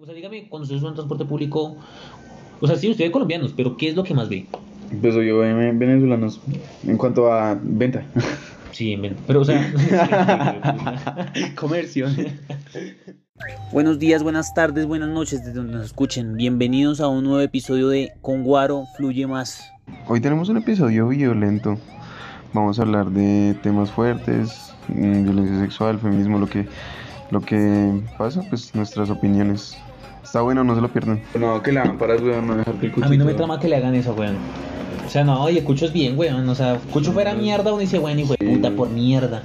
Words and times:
O 0.00 0.04
sea, 0.06 0.14
dígame, 0.14 0.48
cuando 0.48 0.62
usted 0.64 0.76
usa 0.76 0.88
un 0.90 0.94
transporte 0.94 1.24
público, 1.24 1.76
o 2.60 2.66
sea, 2.66 2.76
sí, 2.76 2.88
ustedes 2.88 3.10
colombianos, 3.10 3.52
pero 3.56 3.76
¿qué 3.76 3.88
es 3.88 3.96
lo 3.96 4.04
que 4.04 4.14
más 4.14 4.28
ve? 4.28 4.46
Pues 5.00 5.14
yo 5.14 5.38
ven- 5.38 5.78
venezolanos 5.78 6.40
en 6.86 6.96
cuanto 6.96 7.32
a 7.32 7.58
venta. 7.60 8.04
Sí, 8.70 8.96
pero 9.26 9.40
o 9.40 9.44
sea... 9.44 9.72
Comercio. 11.56 12.06
Buenos 13.72 13.98
días, 13.98 14.22
buenas 14.22 14.54
tardes, 14.54 14.86
buenas 14.86 15.08
noches 15.08 15.40
desde 15.40 15.54
donde 15.54 15.74
nos 15.74 15.86
escuchen. 15.86 16.36
Bienvenidos 16.36 17.00
a 17.00 17.08
un 17.08 17.24
nuevo 17.24 17.40
episodio 17.40 17.88
de 17.88 18.12
Con 18.20 18.42
Guaro 18.44 18.84
Fluye 18.96 19.26
Más. 19.26 19.70
Hoy 20.06 20.20
tenemos 20.20 20.48
un 20.48 20.56
episodio 20.58 21.08
violento. 21.08 21.76
Vamos 22.52 22.78
a 22.78 22.82
hablar 22.82 23.10
de 23.10 23.54
temas 23.62 23.90
fuertes, 23.90 24.72
mm, 24.88 25.24
violencia 25.24 25.58
sexual, 25.60 25.98
feminismo, 25.98 26.38
lo 26.38 26.48
que, 26.48 26.66
lo 27.30 27.40
que 27.40 28.00
pasa, 28.16 28.42
pues 28.48 28.74
nuestras 28.74 29.10
opiniones. 29.10 29.76
Está 30.22 30.40
bueno, 30.40 30.64
no 30.64 30.74
se 30.74 30.80
lo 30.80 30.88
pierdan. 30.88 31.22
No, 31.38 31.62
que 31.62 31.72
la 31.72 31.84
lámparas, 31.84 32.20
weón, 32.20 32.46
no 32.46 32.56
dejar 32.56 32.74
que 32.74 32.86
el 32.86 33.04
A 33.04 33.08
mí 33.08 33.16
no 33.16 33.24
me 33.24 33.34
trama 33.34 33.58
que 33.58 33.68
le 33.68 33.76
hagan 33.76 33.94
eso, 33.94 34.14
weón. 34.14 34.36
O 35.06 35.10
sea, 35.10 35.24
no, 35.24 35.42
oye, 35.42 35.64
Cucho 35.64 35.86
es 35.86 35.92
bien, 35.92 36.18
weón. 36.18 36.48
O 36.48 36.54
sea, 36.54 36.78
Cucho 36.92 37.12
fuera 37.12 37.34
mierda, 37.34 37.72
uno 37.72 37.80
dice, 37.80 37.98
weón, 37.98 38.18
hijo 38.18 38.34
de 38.38 38.46
puta, 38.46 38.70
por 38.70 38.90
mierda. 38.90 39.42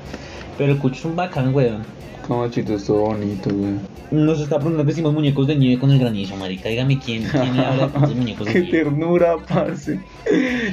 Pero 0.58 0.74
el 0.74 0.78
Cucho 0.80 0.96
es 0.96 1.06
un 1.06 1.16
bacán, 1.16 1.54
weón. 1.54 1.82
Como 2.28 2.48
chito, 2.48 2.74
es 2.76 2.86
todo 2.86 3.00
bonito, 3.02 3.50
weón. 3.50 3.80
Nos 4.12 4.40
está 4.40 4.58
preguntando 4.58 4.86
que 4.86 4.92
hicimos 4.92 5.12
muñecos 5.12 5.48
de 5.48 5.56
nieve 5.56 5.80
con 5.80 5.90
el 5.90 5.98
granizo, 5.98 6.36
marica. 6.38 6.70
Dígame 6.70 7.00
quién, 7.00 7.24
quién 7.24 7.58
le 7.58 7.66
habla 7.66 7.88
de 7.88 8.14
muñecos 8.16 8.46
de 8.46 8.54
Qué 8.54 8.62
nieve. 8.62 8.78
ternura, 8.84 9.38
parce. 9.50 10.00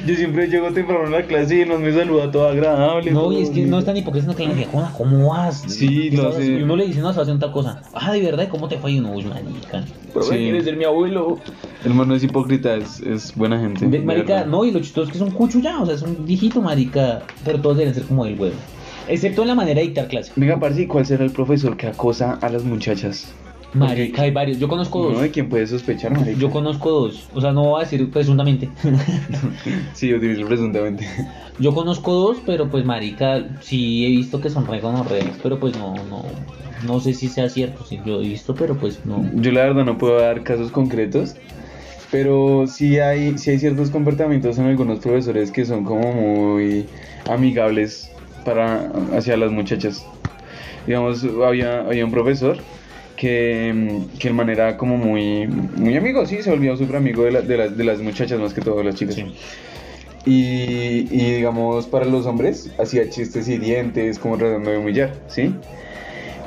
Yo 0.05 0.15
siempre 0.15 0.47
llego 0.47 0.71
temprano 0.71 1.07
a 1.07 1.09
la 1.09 1.25
clase 1.25 1.57
y 1.57 1.61
él 1.61 1.69
me 1.79 1.91
saluda 1.91 2.29
todo 2.31 2.47
agradable. 2.49 3.09
No, 3.11 3.21
todo 3.23 3.39
y 3.39 3.41
es 3.41 3.49
que 3.49 3.65
no 3.65 3.79
es 3.79 3.85
tan 3.85 3.97
hipócrita, 3.97 4.35
que 4.35 4.45
le 4.47 4.65
"Jona, 4.65 4.93
¿cómo 4.95 5.29
vas? 5.29 5.63
Sí, 5.67 6.09
¿Qué 6.11 6.17
lo 6.17 6.31
sé. 6.31 6.37
haciendo?" 6.37 6.59
Y 6.59 6.63
uno 6.63 6.75
le 6.75 6.85
dice, 6.85 6.99
no, 7.01 7.09
estaba 7.09 7.23
haciendo 7.23 7.43
tal 7.43 7.51
cosa. 7.53 7.81
Ah, 7.93 8.13
de 8.13 8.21
verdad, 8.21 8.47
¿cómo 8.47 8.67
te 8.67 8.77
fue? 8.77 8.91
Y 8.91 8.99
uno, 8.99 9.11
uy, 9.11 9.23
marica. 9.25 9.83
Pero 10.13 10.23
Sí. 10.23 10.35
quieres 10.35 10.63
ser 10.65 10.77
mi 10.77 10.83
abuelo. 10.85 11.39
El 11.83 11.95
man 11.95 12.07
no 12.09 12.15
es 12.15 12.23
hipócrita, 12.23 12.75
es, 12.75 12.99
es 13.01 13.35
buena 13.35 13.59
gente. 13.59 13.87
De 13.87 13.99
marica, 14.01 14.33
verdad. 14.35 14.45
no, 14.45 14.63
y 14.65 14.71
lo 14.71 14.79
chistoso 14.81 15.05
es 15.07 15.11
que 15.11 15.17
es 15.17 15.23
un 15.23 15.31
cucho 15.31 15.59
ya, 15.59 15.81
o 15.81 15.85
sea, 15.87 15.95
es 15.95 16.03
un 16.03 16.25
viejito, 16.27 16.61
marica. 16.61 17.23
Pero 17.43 17.59
todos 17.59 17.77
deben 17.77 17.93
ser 17.95 18.03
como 18.03 18.23
él, 18.27 18.39
weón. 18.39 18.53
Excepto 19.11 19.41
en 19.41 19.49
la 19.49 19.55
manera 19.55 19.81
de 19.81 19.87
dictar 19.87 20.07
clase. 20.07 20.31
Venga, 20.37 20.57
parce, 20.57 20.83
¿y 20.83 20.87
¿cuál 20.87 21.05
será 21.05 21.25
el 21.25 21.31
profesor 21.31 21.75
que 21.75 21.87
acosa 21.87 22.39
a 22.41 22.49
las 22.49 22.63
muchachas? 22.63 23.33
Marica, 23.73 24.21
hay 24.21 24.31
varios. 24.31 24.57
Yo 24.57 24.69
conozco 24.69 25.03
¿No? 25.03 25.09
dos. 25.11 25.21
¿De 25.21 25.31
quién 25.31 25.49
puede 25.49 25.67
sospechar, 25.67 26.11
marica? 26.11 26.39
Yo 26.39 26.49
conozco 26.49 26.91
dos. 26.91 27.27
O 27.33 27.41
sea, 27.41 27.51
no 27.51 27.63
voy 27.63 27.81
a 27.81 27.83
decir 27.83 28.09
presuntamente. 28.09 28.69
Sí, 29.93 30.13
utilizo 30.13 30.47
presuntamente. 30.47 31.05
Yo 31.59 31.73
conozco 31.73 32.13
dos, 32.13 32.37
pero 32.45 32.69
pues, 32.69 32.85
marica, 32.85 33.45
sí 33.59 34.05
he 34.05 34.09
visto 34.09 34.39
que 34.39 34.49
son 34.49 34.65
re 34.65 34.79
gonorreas, 34.79 35.37
Pero 35.43 35.59
pues 35.59 35.77
no, 35.77 35.93
no. 36.09 36.23
No 36.85 36.99
sé 36.99 37.13
si 37.13 37.27
sea 37.27 37.49
cierto. 37.49 37.85
Sí, 37.85 37.99
yo 38.05 38.21
he 38.21 38.27
visto, 38.27 38.55
pero 38.55 38.75
pues 38.75 39.05
no. 39.05 39.29
Yo 39.35 39.51
la 39.51 39.63
verdad 39.63 39.85
no 39.85 39.97
puedo 39.97 40.19
dar 40.19 40.43
casos 40.43 40.71
concretos, 40.71 41.35
pero 42.11 42.65
sí 42.65 42.97
hay, 42.99 43.37
sí 43.37 43.51
hay 43.51 43.59
ciertos 43.59 43.89
comportamientos 43.91 44.57
en 44.57 44.65
algunos 44.65 44.99
profesores 44.99 45.51
que 45.51 45.65
son 45.65 45.83
como 45.83 46.11
muy 46.11 46.87
amigables 47.29 48.10
para 48.43 48.89
hacia 49.13 49.37
las 49.37 49.51
muchachas. 49.51 50.11
Digamos, 50.85 51.23
había, 51.25 51.81
había 51.81 52.05
un 52.05 52.11
profesor 52.11 52.67
que, 53.15 53.71
mm, 53.73 54.17
que 54.17 54.27
el 54.29 54.33
man 54.35 54.49
era 54.49 54.77
como 54.77 54.97
muy, 54.97 55.47
muy 55.47 55.95
amigo, 55.97 56.25
sí, 56.25 56.43
se 56.43 56.51
volvió 56.51 56.75
súper 56.77 56.97
amigo 56.97 57.23
de, 57.25 57.31
la- 57.31 57.41
de, 57.43 57.57
las, 57.57 57.77
de 57.77 57.83
las 57.85 58.01
muchachas 58.01 58.39
más 58.39 58.53
que 58.53 58.61
todo 58.61 58.77
de 58.79 58.85
las 58.85 58.95
chicas. 58.95 59.15
Sí. 59.15 59.33
Y, 60.23 61.07
y 61.11 61.35
digamos, 61.35 61.87
para 61.87 62.05
los 62.05 62.25
hombres 62.27 62.73
hacía 62.77 63.09
chistes 63.09 63.47
y 63.47 63.57
dientes, 63.57 64.19
como 64.19 64.37
tratando 64.37 64.71
de 64.71 64.77
humillar, 64.77 65.23
¿sí? 65.27 65.63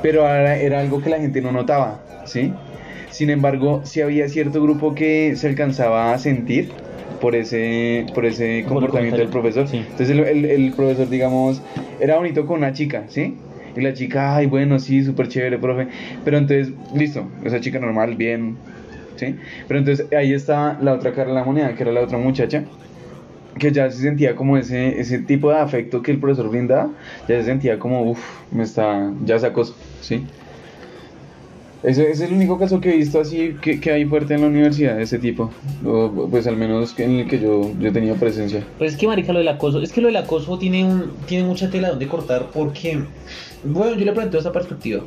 Pero 0.00 0.22
ahora 0.26 0.58
era 0.58 0.80
algo 0.80 1.00
que 1.00 1.10
la 1.10 1.20
gente 1.20 1.42
no 1.42 1.52
notaba, 1.52 2.08
¿sí? 2.24 2.64
Sin 3.10 3.30
embargo, 3.30 3.84
sí 3.86 4.00
había 4.00 4.28
cierto 4.28 4.62
grupo 4.62 4.94
que 4.94 5.36
se 5.36 5.48
alcanzaba 5.48 6.12
a 6.14 6.18
sentir 6.18 6.82
por 7.20 7.34
ese, 7.34 8.06
por 8.14 8.26
ese 8.26 8.64
comportamiento 8.66 9.16
del 9.18 9.28
profesor. 9.28 9.68
Sí. 9.68 9.78
Entonces 9.78 10.10
el, 10.10 10.20
el- 10.20 10.44
el 10.44 10.72
profesor, 10.72 11.08
digamos, 11.08 11.62
era 12.00 12.16
bonito 12.16 12.46
con 12.46 12.58
una 12.58 12.72
chica, 12.72 13.04
¿sí? 13.08 13.36
Y 13.76 13.80
la 13.80 13.92
chica, 13.92 14.36
ay, 14.36 14.46
bueno, 14.46 14.78
sí, 14.78 15.02
súper 15.02 15.28
chévere, 15.28 15.58
profe. 15.58 15.88
Pero 16.24 16.38
entonces, 16.38 16.72
listo, 16.94 17.26
esa 17.44 17.60
chica 17.60 17.78
normal, 17.80 18.14
bien, 18.16 18.56
¿sí? 19.16 19.34
Pero 19.66 19.80
entonces 19.80 20.06
ahí 20.12 20.32
está 20.32 20.78
la 20.80 20.92
otra 20.94 21.12
cara 21.12 21.28
de 21.30 21.34
la 21.34 21.44
moneda, 21.44 21.74
que 21.74 21.82
era 21.82 21.90
la 21.92 22.02
otra 22.02 22.18
muchacha, 22.18 22.64
que 23.58 23.72
ya 23.72 23.90
se 23.90 24.02
sentía 24.02 24.34
como 24.36 24.56
ese, 24.56 25.00
ese 25.00 25.18
tipo 25.20 25.50
de 25.50 25.58
afecto 25.58 26.02
que 26.02 26.10
el 26.12 26.18
profesor 26.18 26.48
brindaba, 26.50 26.90
ya 27.28 27.36
se 27.36 27.44
sentía 27.44 27.78
como, 27.78 28.02
uff, 28.02 28.42
me 28.52 28.62
está, 28.64 29.12
ya 29.24 29.38
se 29.38 29.46
acoso, 29.46 29.76
¿sí? 30.00 30.24
Ese, 31.84 32.10
es 32.10 32.20
el 32.22 32.32
único 32.32 32.58
caso 32.58 32.80
que 32.80 32.94
he 32.94 32.96
visto 32.96 33.20
así 33.20 33.56
que, 33.60 33.78
que 33.78 33.92
hay 33.92 34.06
fuerte 34.06 34.34
en 34.34 34.40
la 34.40 34.46
universidad 34.46 34.96
de 34.96 35.02
ese 35.02 35.18
tipo, 35.18 35.50
o, 35.84 36.28
pues 36.30 36.46
al 36.46 36.56
menos 36.56 36.98
en 36.98 37.20
el 37.20 37.28
que 37.28 37.38
yo, 37.38 37.72
yo 37.78 37.92
tenido 37.92 38.16
presencia. 38.16 38.64
Pues 38.78 38.94
es 38.94 38.98
que, 38.98 39.06
marica, 39.06 39.32
lo 39.34 39.40
del 39.40 39.48
acoso, 39.48 39.82
es 39.82 39.92
que 39.92 40.00
lo 40.00 40.06
del 40.06 40.16
acoso 40.16 40.58
tiene 40.58 40.82
un, 40.82 41.12
tiene 41.26 41.44
mucha 41.44 41.68
tela 41.68 41.90
donde 41.90 42.08
cortar 42.08 42.48
porque, 42.54 43.04
bueno, 43.64 43.96
yo 43.96 44.04
le 44.06 44.12
planteo 44.12 44.38
esta 44.38 44.52
perspectiva. 44.52 45.04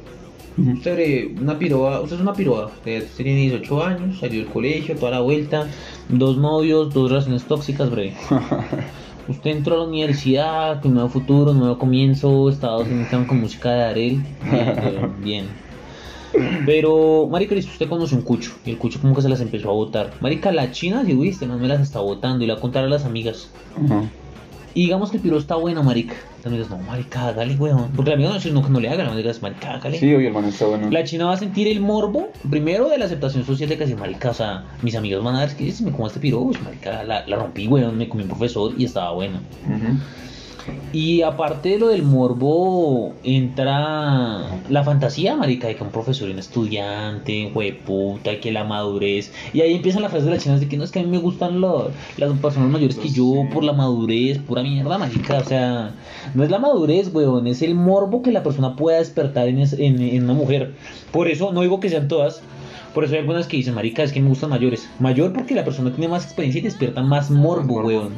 Usted 0.57 0.99
eh, 0.99 1.35
una 1.39 1.57
piroa, 1.57 2.01
usted 2.01 2.15
es 2.15 2.21
una 2.21 2.33
piroa, 2.33 2.71
eh, 2.85 3.03
usted 3.05 3.23
tiene 3.23 3.41
18 3.41 3.83
años, 3.83 4.19
salió 4.19 4.41
del 4.41 4.51
colegio, 4.51 4.95
toda 4.95 5.11
la 5.11 5.19
vuelta, 5.21 5.67
dos 6.09 6.37
novios, 6.37 6.93
dos 6.93 7.09
relaciones 7.09 7.43
tóxicas, 7.43 7.89
breve. 7.89 8.13
Usted 9.27 9.51
entró 9.51 9.75
a 9.75 9.77
la 9.79 9.83
universidad, 9.83 10.81
con 10.81 10.93
nuevo 10.93 11.09
futuro, 11.09 11.53
nuevo 11.53 11.77
comienzo, 11.77 12.49
Estados 12.49 12.87
Unidos 12.87 13.09
con 13.27 13.41
música 13.41 13.71
de 13.71 13.83
Arel, 13.83 14.23
bien, 14.51 14.77
weón, 14.79 15.21
bien. 15.21 15.66
Pero, 16.65 17.27
marica, 17.29 17.55
listo, 17.55 17.71
usted 17.71 17.89
conoce 17.89 18.15
un 18.15 18.21
cucho, 18.21 18.51
y 18.65 18.71
el 18.71 18.77
cucho 18.77 18.99
como 18.99 19.15
que 19.15 19.21
se 19.21 19.29
las 19.29 19.41
empezó 19.41 19.69
a 19.69 19.73
botar. 19.73 20.11
Marica, 20.19 20.51
la 20.51 20.71
china, 20.71 21.03
si 21.05 21.13
viste, 21.13 21.47
no 21.47 21.57
me 21.57 21.67
las 21.67 21.81
está 21.81 21.99
botando, 21.99 22.43
y 22.43 22.47
la 22.47 22.57
contar 22.57 22.83
a 22.83 22.87
las 22.87 23.05
amigas. 23.05 23.49
Ajá. 23.75 24.03
Y 24.73 24.81
digamos 24.81 25.09
que 25.09 25.17
el 25.17 25.23
piro 25.23 25.39
está 25.39 25.55
bueno, 25.55 25.81
marica. 25.81 26.13
Las 26.37 26.45
amigas, 26.45 26.69
no, 26.69 26.77
marica, 26.77 27.29
hágale, 27.29 27.55
weón. 27.55 27.89
Porque 27.95 28.11
la 28.11 28.15
amiga 28.15 28.29
no 28.29 28.35
dice 28.35 28.51
no, 28.51 28.61
que 28.61 28.69
no 28.69 28.79
le 28.79 28.89
haga, 28.89 29.05
la 29.05 29.11
amiga 29.11 29.29
dice, 29.29 29.41
marica, 29.41 29.73
hágale. 29.73 29.97
Sí, 29.97 30.13
oye, 30.13 30.27
hermano, 30.27 30.49
está 30.49 30.67
bueno. 30.67 30.91
La 30.91 31.03
china 31.03 31.25
va 31.25 31.33
a 31.33 31.37
sentir 31.37 31.67
el 31.67 31.79
morbo, 31.79 32.29
primero 32.47 32.87
de 32.87 32.99
la 32.99 33.05
aceptación 33.05 33.43
social 33.43 33.69
de 33.69 33.77
que, 33.79 33.85
así, 33.85 33.95
marica, 33.95 34.29
o 34.29 34.33
sea, 34.35 34.65
mis 34.83 34.95
amigos 34.95 35.23
van 35.23 35.35
a 35.35 35.39
ver 35.39 35.55
que 35.55 35.71
si 35.71 35.83
me 35.83 35.91
como 35.91 36.05
este 36.05 36.19
piro, 36.19 36.41
uy, 36.41 36.55
marica, 36.63 37.03
la, 37.03 37.25
la 37.25 37.35
rompí, 37.37 37.67
weón, 37.67 37.97
me 37.97 38.07
comí 38.07 38.21
un 38.21 38.29
profesor 38.29 38.73
y 38.77 38.85
estaba 38.85 39.13
bueno. 39.13 39.39
Ujú. 39.65 39.97
Y 40.93 41.21
aparte 41.21 41.69
de 41.69 41.79
lo 41.79 41.89
del 41.89 42.01
morbo, 42.03 43.13
entra 43.23 44.61
la 44.69 44.83
fantasía, 44.83 45.35
marica, 45.35 45.67
de 45.67 45.75
que 45.75 45.83
un 45.83 45.89
profesor 45.91 46.29
un 46.29 46.39
estudiante, 46.39 47.51
puta, 47.85 48.39
que 48.39 48.51
la 48.51 48.63
madurez. 48.63 49.31
Y 49.53 49.61
ahí 49.61 49.75
empiezan 49.75 50.01
las 50.01 50.11
frases 50.11 50.25
de 50.25 50.31
las 50.33 50.43
chinas 50.43 50.59
de 50.59 50.67
que 50.67 50.77
no 50.77 50.83
es 50.83 50.91
que 50.91 50.99
a 50.99 51.03
mí 51.03 51.09
me 51.09 51.17
gustan 51.17 51.59
lo- 51.59 51.91
las 52.17 52.31
personas 52.39 52.69
mayores 52.69 52.95
que 52.97 53.09
yo 53.09 53.45
por 53.53 53.63
la 53.63 53.73
madurez, 53.73 54.39
pura 54.39 54.63
mierda, 54.63 54.97
marica. 54.97 55.37
O 55.39 55.43
sea, 55.43 55.91
no 56.33 56.43
es 56.43 56.49
la 56.49 56.57
madurez, 56.59 57.13
weón, 57.13 57.47
es 57.47 57.61
el 57.61 57.75
morbo 57.75 58.21
que 58.21 58.31
la 58.31 58.41
persona 58.43 58.75
pueda 58.75 58.97
despertar 58.99 59.47
en, 59.49 59.59
es- 59.59 59.73
en, 59.73 60.01
en 60.01 60.23
una 60.23 60.33
mujer. 60.33 60.73
Por 61.11 61.27
eso, 61.27 61.51
no 61.51 61.61
digo 61.61 61.79
que 61.79 61.89
sean 61.89 62.07
todas. 62.07 62.41
Por 62.93 63.03
eso 63.03 63.13
hay 63.13 63.19
algunas 63.19 63.45
que 63.47 63.57
dicen, 63.57 63.75
marica, 63.75 64.03
es 64.03 64.11
que 64.11 64.21
me 64.21 64.29
gustan 64.29 64.49
mayores. 64.49 64.89
Mayor 64.99 65.33
porque 65.33 65.53
la 65.53 65.63
persona 65.65 65.91
tiene 65.91 66.07
más 66.07 66.23
experiencia 66.23 66.59
y 66.59 66.63
despierta 66.63 67.03
más 67.03 67.29
morbo, 67.29 67.73
Morbo. 67.75 67.87
weón. 67.87 68.13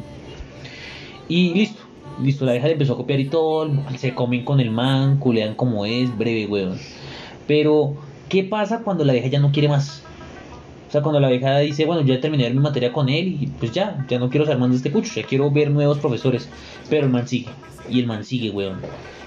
Y 1.27 1.53
listo, 1.53 1.79
listo, 2.21 2.45
la 2.45 2.53
vieja 2.53 2.67
le 2.67 2.73
empezó 2.73 2.93
a 2.93 2.97
copiar 2.97 3.19
y 3.19 3.25
todo, 3.25 3.69
se 3.97 4.13
comen 4.13 4.43
con 4.43 4.59
el 4.59 4.71
man, 4.71 5.17
culean 5.17 5.55
como 5.55 5.85
es, 5.85 6.15
breve, 6.17 6.45
weón. 6.47 6.77
Pero, 7.47 7.95
¿qué 8.29 8.43
pasa 8.43 8.79
cuando 8.79 9.05
la 9.05 9.13
vieja 9.13 9.27
ya 9.27 9.39
no 9.39 9.51
quiere 9.51 9.67
más? 9.67 10.03
O 10.87 10.91
sea, 10.91 11.01
cuando 11.01 11.19
la 11.19 11.29
vieja 11.29 11.59
dice, 11.59 11.85
bueno, 11.85 12.01
ya 12.01 12.19
terminé 12.19 12.49
mi 12.49 12.59
materia 12.59 12.91
con 12.91 13.09
él 13.09 13.37
y 13.39 13.47
pues 13.47 13.71
ya, 13.71 14.05
ya 14.09 14.17
no 14.17 14.29
quiero 14.29 14.45
ser 14.45 14.57
más 14.57 14.71
de 14.71 14.77
este 14.77 14.91
cucho, 14.91 15.13
ya 15.13 15.23
quiero 15.23 15.51
ver 15.51 15.69
nuevos 15.69 15.99
profesores. 15.99 16.49
Pero 16.89 17.05
el 17.05 17.11
man 17.11 17.27
sigue, 17.27 17.49
y 17.89 17.99
el 17.99 18.07
man 18.07 18.23
sigue, 18.23 18.49
weón. 18.49 18.79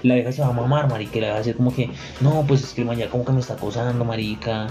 La 0.03 0.15
vieja 0.15 0.33
se 0.33 0.41
va 0.41 0.49
a 0.49 0.51
mamar, 0.51 0.89
marica, 0.89 1.17
y 1.17 1.21
la 1.21 1.29
va 1.29 1.35
a 1.35 1.37
decir 1.37 1.55
como 1.55 1.73
que, 1.73 1.89
no, 2.19 2.43
pues 2.45 2.63
es 2.63 2.73
que 2.73 2.81
el 2.81 2.87
man 2.87 2.97
ya 2.97 3.09
como 3.09 3.23
que 3.23 3.31
me 3.31 3.39
está 3.39 3.53
acosando, 3.53 4.03
marica. 4.03 4.67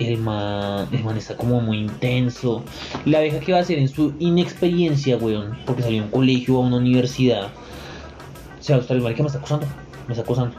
El 0.00 0.16
man, 0.16 0.88
el 0.92 1.04
man 1.04 1.16
está 1.18 1.36
como 1.36 1.60
muy 1.60 1.78
intenso. 1.78 2.64
La 3.04 3.20
vieja 3.20 3.38
que 3.38 3.52
va 3.52 3.58
a 3.58 3.60
hacer 3.60 3.78
en 3.78 3.88
su 3.88 4.14
inexperiencia, 4.18 5.18
weón, 5.18 5.58
porque 5.66 5.82
salió 5.82 6.00
a 6.00 6.04
un 6.06 6.10
colegio 6.10 6.58
o 6.58 6.64
a 6.64 6.66
una 6.66 6.78
universidad. 6.78 7.48
O 8.58 8.62
sea, 8.62 8.78
usted, 8.78 8.96
el 8.96 9.02
marica 9.02 9.22
me 9.22 9.26
está 9.26 9.38
acosando, 9.38 9.66
me 10.08 10.14
está 10.14 10.22
acosando. 10.22 10.56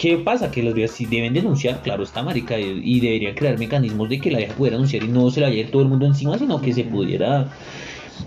¿Qué 0.00 0.16
pasa? 0.16 0.50
Que 0.50 0.62
las 0.62 0.72
viejas 0.72 0.96
sí 0.96 1.04
deben 1.04 1.34
denunciar, 1.34 1.82
claro 1.82 2.04
está, 2.04 2.22
marica, 2.22 2.58
y, 2.58 3.00
deberían 3.00 3.34
crear 3.34 3.58
mecanismos 3.58 4.08
de 4.08 4.18
que 4.18 4.30
la 4.30 4.38
vieja 4.38 4.54
pudiera 4.54 4.76
denunciar 4.76 5.04
y 5.04 5.08
no 5.08 5.30
se 5.30 5.40
la 5.40 5.48
a 5.48 5.50
ir 5.50 5.70
todo 5.70 5.82
el 5.82 5.88
mundo 5.88 6.06
encima, 6.06 6.38
sino 6.38 6.60
que 6.60 6.72
se 6.72 6.84
pudiera... 6.84 7.48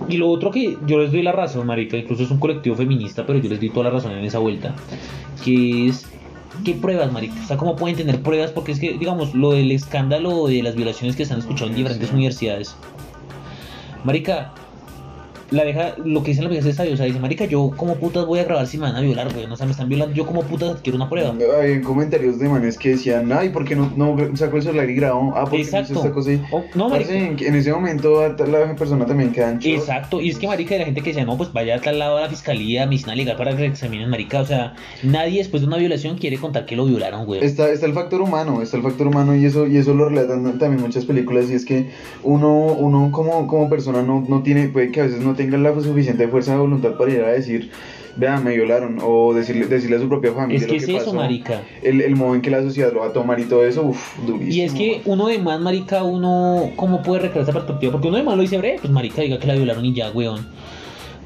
Y 0.08 0.18
lo 0.18 0.30
otro 0.30 0.52
que 0.52 0.78
yo 0.86 1.00
les 1.00 1.12
doy 1.12 1.24
la 1.24 1.32
razón, 1.32 1.66
marica, 1.66 1.98
incluso 1.98 2.24
es 2.24 2.32
un 2.32 2.40
colectivo 2.40 2.76
feminista, 2.76 3.26
pero 3.26 3.40
yo 3.40 3.50
les 3.50 3.60
doy 3.60 3.70
toda 3.70 3.86
la 3.86 3.90
razón 3.90 4.12
en 4.12 4.24
esa 4.24 4.40
vuelta, 4.40 4.76
que 5.44 5.88
es... 5.88 6.06
¿Qué 6.64 6.74
pruebas, 6.76 7.12
marica? 7.12 7.36
O 7.44 7.48
sea, 7.48 7.58
¿cómo 7.58 7.76
pueden 7.76 7.98
tener 7.98 8.22
pruebas? 8.22 8.52
Porque 8.52 8.72
es 8.72 8.80
que, 8.80 8.98
digamos, 8.98 9.34
lo 9.34 9.52
del 9.52 9.72
escándalo 9.72 10.48
de 10.48 10.64
las 10.64 10.76
violaciones 10.76 11.16
que 11.16 11.26
se 11.26 11.34
han 11.34 11.40
escuchado 11.40 11.70
en 11.70 11.76
diferentes 11.76 12.12
universidades. 12.12 12.76
Marica, 14.04 14.54
la 15.54 15.64
vieja, 15.64 15.96
lo 16.04 16.24
que 16.24 16.32
dicen 16.32 16.44
las 16.44 16.52
viejas 16.52 16.70
es 16.70 16.76
sabio, 16.76 16.94
o 16.94 16.98
sea, 16.98 17.06
dice, 17.06 17.20
marica, 17.20 17.46
yo 17.46 17.72
como 17.76 17.96
putas 17.96 18.26
voy 18.26 18.40
a 18.40 18.44
grabar 18.44 18.68
si 18.68 18.78
me 18.78 18.84
van 18.84 18.96
a 18.96 19.02
violar, 19.02 19.32
güey, 19.34 19.46
o 19.46 19.56
sea, 19.56 19.66
me 19.66 19.72
están 19.72 19.90
violando, 19.90 20.14
yo 20.16 20.26
como 20.26 20.42
putas 20.44 20.82
quiero 20.82 20.98
una 20.98 21.10
prueba. 21.10 21.34
Hay 21.62 21.82
comentarios 21.82 22.40
de 22.40 22.50
manes 22.50 22.78
que 22.78 22.90
decían, 22.90 23.32
ay, 23.32 23.50
¿por 23.50 23.66
qué 23.66 23.76
no, 23.76 23.92
no 23.96 24.18
sacó 24.36 24.58
el 24.58 24.64
celular 24.64 24.90
y 24.90 24.96
grabó? 24.96 25.34
Ah, 25.36 25.42
porque 25.42 25.58
no 25.58 25.62
hizo 25.64 25.78
Exacto. 25.78 26.00
esta 26.00 26.12
cosa 26.12 26.30
ahí. 26.32 26.42
O- 26.52 26.64
no, 26.76 26.90
marica. 26.90 27.14
en, 27.14 27.38
en 27.40 27.56
ese 27.56 27.72
momento 27.72 28.28
la 28.28 28.76
persona 28.76 29.06
también 29.06 29.32
queda 29.32 29.54
shock. 29.54 29.66
Exacto, 29.66 30.22
y 30.22 30.30
es 30.30 30.38
que 30.38 30.48
marica, 30.48 30.74
de 30.76 30.80
la 30.80 30.86
gente 30.86 31.02
que 31.02 31.10
decía, 31.12 31.26
no, 31.26 31.38
pues 31.38 31.54
vaya 31.54 31.76
a 31.76 31.82
tal 31.82 32.00
lado 32.00 32.18
a 32.18 32.22
la 32.22 32.30
fiscalía, 32.30 32.84
a 32.84 32.86
medicina 32.86 33.16
legal 33.16 33.38
para 33.38 33.56
que 33.56 33.66
examinen, 33.66 34.10
marica, 34.10 34.42
o 34.42 34.46
sea, 34.46 34.74
nadie 35.04 35.40
después 35.40 35.62
de 35.62 35.68
una 35.68 35.78
violación 35.78 36.18
quiere 36.18 36.38
contar 36.38 36.66
que 36.66 36.76
lo 36.76 36.86
violaron, 36.86 37.26
güey. 37.26 37.44
Está, 37.44 37.70
está 37.70 37.86
el 37.86 37.94
factor 37.94 38.22
humano, 38.22 38.62
está 38.62 38.78
el 38.78 38.84
factor 38.84 39.08
humano 39.08 39.36
y 39.36 39.46
eso, 39.46 39.68
y 39.68 39.78
eso 39.78 39.94
lo 39.94 40.10
relatan 40.10 40.58
también 40.58 40.82
muchas 40.82 41.06
películas 41.06 41.50
y 41.50 41.54
es 41.54 41.66
que 41.66 41.90
uno, 42.24 42.50
uno 42.66 43.10
como, 43.12 43.48
como 43.48 43.70
persona 43.70 44.02
no, 44.02 44.26
no 44.28 44.42
tiene, 44.44 44.68
puede 44.70 44.92
que 44.92 45.02
a 45.02 45.04
veces 45.04 45.20
no 45.22 45.34
tenga 45.36 45.43
la 45.52 45.74
suficiente 45.82 46.28
fuerza 46.28 46.54
de 46.54 46.60
voluntad 46.60 46.92
para 46.98 47.12
ir 47.12 47.22
a 47.22 47.30
decir, 47.30 47.70
vean, 48.16 48.44
me 48.44 48.54
violaron, 48.56 49.00
o 49.04 49.34
decirle, 49.34 49.66
decirle 49.66 49.96
a 49.98 50.00
su 50.00 50.08
propia 50.08 50.32
familia 50.34 50.58
Es 50.58 50.66
que 50.66 50.72
lo 50.74 50.78
es 50.78 51.02
eso, 51.02 51.14
marica. 51.14 51.62
El, 51.82 52.02
el 52.02 52.16
modo 52.16 52.36
en 52.36 52.42
que 52.42 52.50
la 52.52 52.62
sociedad 52.62 52.92
lo 52.94 53.00
va 53.02 53.08
a 53.08 53.14
tomar 53.14 53.40
y 53.40 53.46
todo 53.46 53.66
eso, 53.66 53.84
uff, 53.84 54.18
durísimo. 54.26 54.54
Y 54.54 54.62
es 54.62 54.74
que 54.74 55.02
uno 55.06 55.28
de 55.28 55.40
más, 55.40 55.60
marica, 55.60 56.04
uno, 56.04 56.72
¿cómo 56.76 57.02
puede 57.02 57.22
recrear 57.24 57.44
esa 57.44 57.54
perspectiva? 57.54 57.92
Porque 57.92 58.08
uno 58.08 58.18
de 58.18 58.24
más 58.24 58.36
lo 58.36 58.42
dice, 58.42 58.58
bre, 58.58 58.78
pues 58.80 58.92
marica, 58.94 59.22
diga 59.22 59.40
que 59.40 59.48
la 59.48 59.56
violaron 59.56 59.86
y 59.86 59.94
ya, 59.94 60.12
weón. 60.12 60.48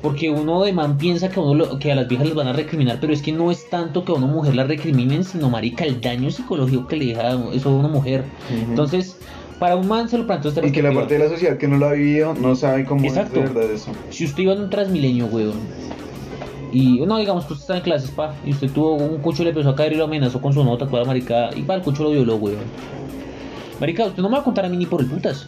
Porque 0.01 0.29
uno 0.29 0.63
de 0.63 0.73
man 0.73 0.97
piensa 0.99 1.27
que, 1.29 1.39
a 1.39 1.43
uno 1.43 1.55
lo- 1.55 1.79
que 1.79 1.91
a 1.91 1.95
las 1.95 2.07
viejas 2.07 2.27
les 2.27 2.35
van 2.35 2.47
a 2.47 2.53
recriminar, 2.53 2.99
pero 3.01 3.11
es 3.13 3.21
que 3.23 3.31
no 3.31 3.49
es 3.49 3.67
tanto 3.69 4.05
que 4.05 4.11
a 4.11 4.15
una 4.15 4.27
mujer 4.27 4.55
la 4.55 4.63
recriminen, 4.63 5.23
sino, 5.23 5.49
marica, 5.49 5.85
el 5.85 5.99
daño 6.01 6.29
psicológico 6.29 6.87
que 6.87 6.97
le 6.97 7.05
deja 7.07 7.35
eso 7.51 7.69
a 7.69 7.73
una 7.75 7.87
mujer. 7.87 8.23
Entonces, 8.69 9.17
para 9.59 9.75
un 9.75 9.87
man 9.87 10.07
se 10.09 10.17
lo 10.17 10.27
planteó 10.27 10.49
esta 10.49 10.65
Y 10.65 10.71
que 10.71 10.81
la 10.83 10.93
parte 10.93 11.15
de 11.17 11.19
la 11.25 11.29
sociedad 11.29 11.57
que 11.57 11.67
no 11.67 11.77
lo 11.77 11.87
ha 11.87 11.93
vivido 11.93 12.33
no 12.35 12.55
sabe 12.55 12.85
cómo 12.85 13.05
Exacto. 13.05 13.39
es 13.39 13.47
de 13.49 13.53
verdad 13.53 13.71
eso. 13.73 13.91
Si 14.09 14.25
usted 14.25 14.43
iba 14.43 14.53
en 14.53 14.61
un 14.61 14.69
transmilenio, 14.69 15.25
weón, 15.27 15.55
y 16.71 16.99
no, 17.05 17.17
digamos 17.17 17.45
que 17.45 17.53
usted 17.53 17.63
está 17.63 17.77
en 17.77 17.83
clases, 17.83 18.11
pa, 18.11 18.35
y 18.45 18.51
usted 18.51 18.69
tuvo 18.71 18.95
un 18.95 19.17
cucho 19.19 19.43
le 19.43 19.49
empezó 19.49 19.69
a 19.69 19.75
caer 19.75 19.93
y 19.93 19.95
lo 19.95 20.03
amenazó 20.03 20.41
con 20.41 20.53
su 20.53 20.63
nota 20.63 20.85
toda 20.87 21.05
marica, 21.05 21.49
y 21.55 21.61
pa, 21.61 21.75
el 21.75 21.81
cucho 21.81 22.03
lo 22.03 22.11
violó, 22.11 22.35
weón. 22.35 22.59
Marica, 23.79 24.05
usted 24.05 24.21
no 24.21 24.29
me 24.29 24.35
va 24.35 24.41
a 24.41 24.43
contar 24.43 24.65
a 24.65 24.69
mí 24.69 24.77
ni 24.77 24.85
por 24.85 25.01
el 25.01 25.07
putas. 25.07 25.47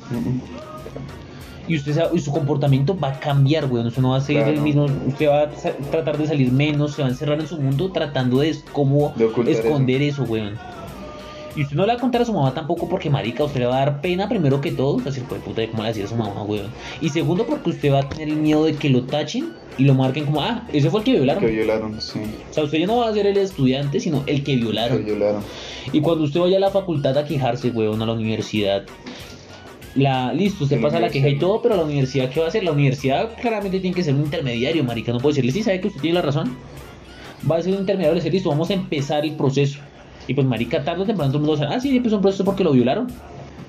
Y 1.67 1.75
usted 1.75 1.93
sa- 1.93 2.09
y 2.13 2.19
su 2.19 2.31
comportamiento 2.31 2.97
va 2.97 3.09
a 3.09 3.19
cambiar, 3.19 3.65
weón. 3.65 3.87
Usted 3.87 4.01
no 4.01 4.11
va 4.11 4.17
a 4.17 4.21
ser 4.21 4.37
Claro. 4.37 4.51
el 4.53 4.61
mismo. 4.61 4.85
Usted 5.07 5.27
va 5.27 5.41
a 5.43 5.49
tratar 5.91 6.17
de 6.17 6.25
salir 6.25 6.51
menos, 6.51 6.93
se 6.95 7.01
va 7.03 7.07
a 7.07 7.11
encerrar 7.11 7.39
en 7.39 7.47
su 7.47 7.57
mundo 7.61 7.91
tratando 7.91 8.39
de 8.39 8.55
cómo 8.71 9.13
De 9.15 9.25
esconder 9.51 10.01
eso. 10.01 10.23
weón. 10.23 10.53
Y 11.55 11.63
usted 11.63 11.75
no 11.75 11.83
le 11.85 11.93
va 11.93 11.97
a 11.97 12.01
contar 12.01 12.21
a 12.21 12.25
su 12.25 12.33
mamá 12.33 12.53
tampoco 12.53 12.87
porque, 12.87 13.09
marica, 13.09 13.43
usted 13.43 13.59
le 13.61 13.65
va 13.65 13.77
a 13.77 13.79
dar 13.79 14.01
pena 14.01 14.29
primero 14.29 14.61
que 14.61 14.71
todo. 14.71 15.01
Así, 15.07 15.21
pues, 15.27 15.41
puta, 15.41 15.65
¿cómo 15.67 15.81
le 15.83 15.89
decir 15.89 16.05
a 16.05 16.07
su 16.07 16.15
mamá, 16.15 16.43
weón? 16.43 16.67
Y 17.01 17.09
segundo, 17.09 17.45
porque 17.45 17.71
usted 17.71 17.91
va 17.91 17.99
a 17.99 18.09
tener 18.09 18.29
el 18.29 18.35
miedo 18.37 18.65
de 18.65 18.75
que 18.75 18.89
lo 18.89 19.03
tachen 19.03 19.53
y 19.77 19.83
lo 19.85 19.93
marquen 19.95 20.25
como, 20.25 20.41
ah, 20.41 20.63
ese 20.71 20.89
fue 20.89 20.99
el 20.99 21.05
que 21.05 21.11
violaron. 21.13 21.43
Que 21.43 21.49
violaron, 21.51 22.01
sí. 22.01 22.19
O 22.49 22.53
sea, 22.53 22.63
usted 22.63 22.77
ya 22.79 22.87
no 22.87 22.97
va 22.97 23.09
a 23.09 23.13
ser 23.13 23.25
el 23.27 23.37
estudiante, 23.37 23.99
sino 23.99 24.23
el 24.27 24.43
que 24.43 24.53
Que 24.53 24.57
violaron. 24.57 25.03
violaron. 25.05 25.41
Y 25.91 26.01
cuando 26.01 26.23
usted 26.25 26.39
vaya 26.39 26.57
a 26.57 26.59
la 26.59 26.69
facultad 26.69 27.17
a 27.17 27.25
quejarse, 27.25 27.69
weón, 27.71 28.01
a 28.01 28.05
la 28.05 28.13
universidad, 28.13 28.83
la, 29.95 30.31
listo, 30.33 30.65
usted 30.65 30.79
pasa 30.81 30.99
la 30.99 31.09
queja 31.09 31.29
y 31.29 31.39
todo, 31.39 31.61
pero 31.61 31.75
la 31.75 31.83
universidad, 31.83 32.29
¿qué 32.29 32.39
va 32.39 32.45
a 32.45 32.49
hacer? 32.49 32.63
La 32.63 32.71
universidad 32.71 33.29
claramente 33.41 33.79
tiene 33.79 33.95
que 33.95 34.03
ser 34.03 34.13
un 34.13 34.21
intermediario, 34.21 34.83
marica. 34.83 35.11
No 35.11 35.19
puede 35.19 35.33
decirle, 35.35 35.51
sí, 35.51 35.63
sabe 35.63 35.81
que 35.81 35.87
usted 35.87 36.01
tiene 36.01 36.15
la 36.15 36.21
razón. 36.21 36.55
Va 37.49 37.55
a 37.55 37.61
ser 37.61 37.73
un 37.73 37.79
intermediario, 37.79 38.15
decir, 38.15 38.31
listo, 38.33 38.49
vamos 38.49 38.69
a 38.69 38.73
empezar 38.73 39.25
el 39.25 39.35
proceso. 39.35 39.79
Y 40.29 40.33
pues, 40.35 40.45
marica, 40.45 40.83
tarde 40.83 41.01
o 41.01 41.05
temprano 41.05 41.31
todo 41.31 41.41
el 41.41 41.47
mundo 41.47 41.65
va 41.65 41.71
a 41.73 41.77
ah, 41.77 41.79
sí, 41.79 41.97
empezó 41.97 42.15
un 42.17 42.21
proceso 42.21 42.45
porque 42.45 42.63
lo 42.63 42.71
violaron. 42.71 43.07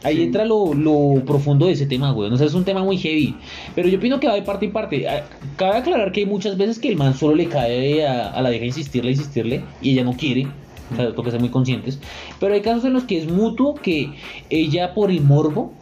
Ahí 0.02 0.16
Sí. 0.16 0.22
entra 0.24 0.44
lo, 0.44 0.72
lo 0.74 1.22
profundo 1.24 1.66
de 1.66 1.72
ese 1.72 1.86
tema, 1.86 2.12
weón. 2.12 2.32
O 2.32 2.36
sea, 2.36 2.46
es 2.46 2.54
un 2.54 2.64
tema 2.64 2.82
muy 2.82 2.96
heavy. 2.98 3.34
Pero 3.74 3.88
yo 3.88 3.98
opino 3.98 4.20
que 4.20 4.26
va 4.28 4.34
de 4.34 4.42
parte 4.42 4.66
y 4.66 4.68
parte. 4.68 5.08
Ah, 5.08 5.24
Cabe 5.56 5.78
aclarar 5.78 6.12
que 6.12 6.20
hay 6.20 6.26
muchas 6.26 6.56
veces 6.56 6.78
que 6.78 6.88
el 6.88 6.96
man 6.96 7.14
solo 7.14 7.34
le 7.34 7.46
cae 7.46 8.06
a, 8.06 8.30
a 8.30 8.40
la 8.42 8.50
vieja 8.50 8.64
insistirle, 8.66 9.10
insistirle, 9.10 9.62
y 9.82 9.90
ella 9.92 10.04
no 10.04 10.12
quiere. 10.14 10.46
O 10.92 10.96
sea, 10.96 11.12
que 11.14 11.30
ser 11.30 11.40
muy 11.40 11.50
conscientes. 11.50 11.98
Pero 12.40 12.52
hay 12.54 12.60
casos 12.62 12.84
en 12.84 12.92
los 12.94 13.04
que 13.04 13.18
es 13.18 13.28
mutuo 13.30 13.74
que 13.74 14.12
ella 14.50 14.92
por 14.94 15.10
el 15.10 15.20
morbo, 15.22 15.72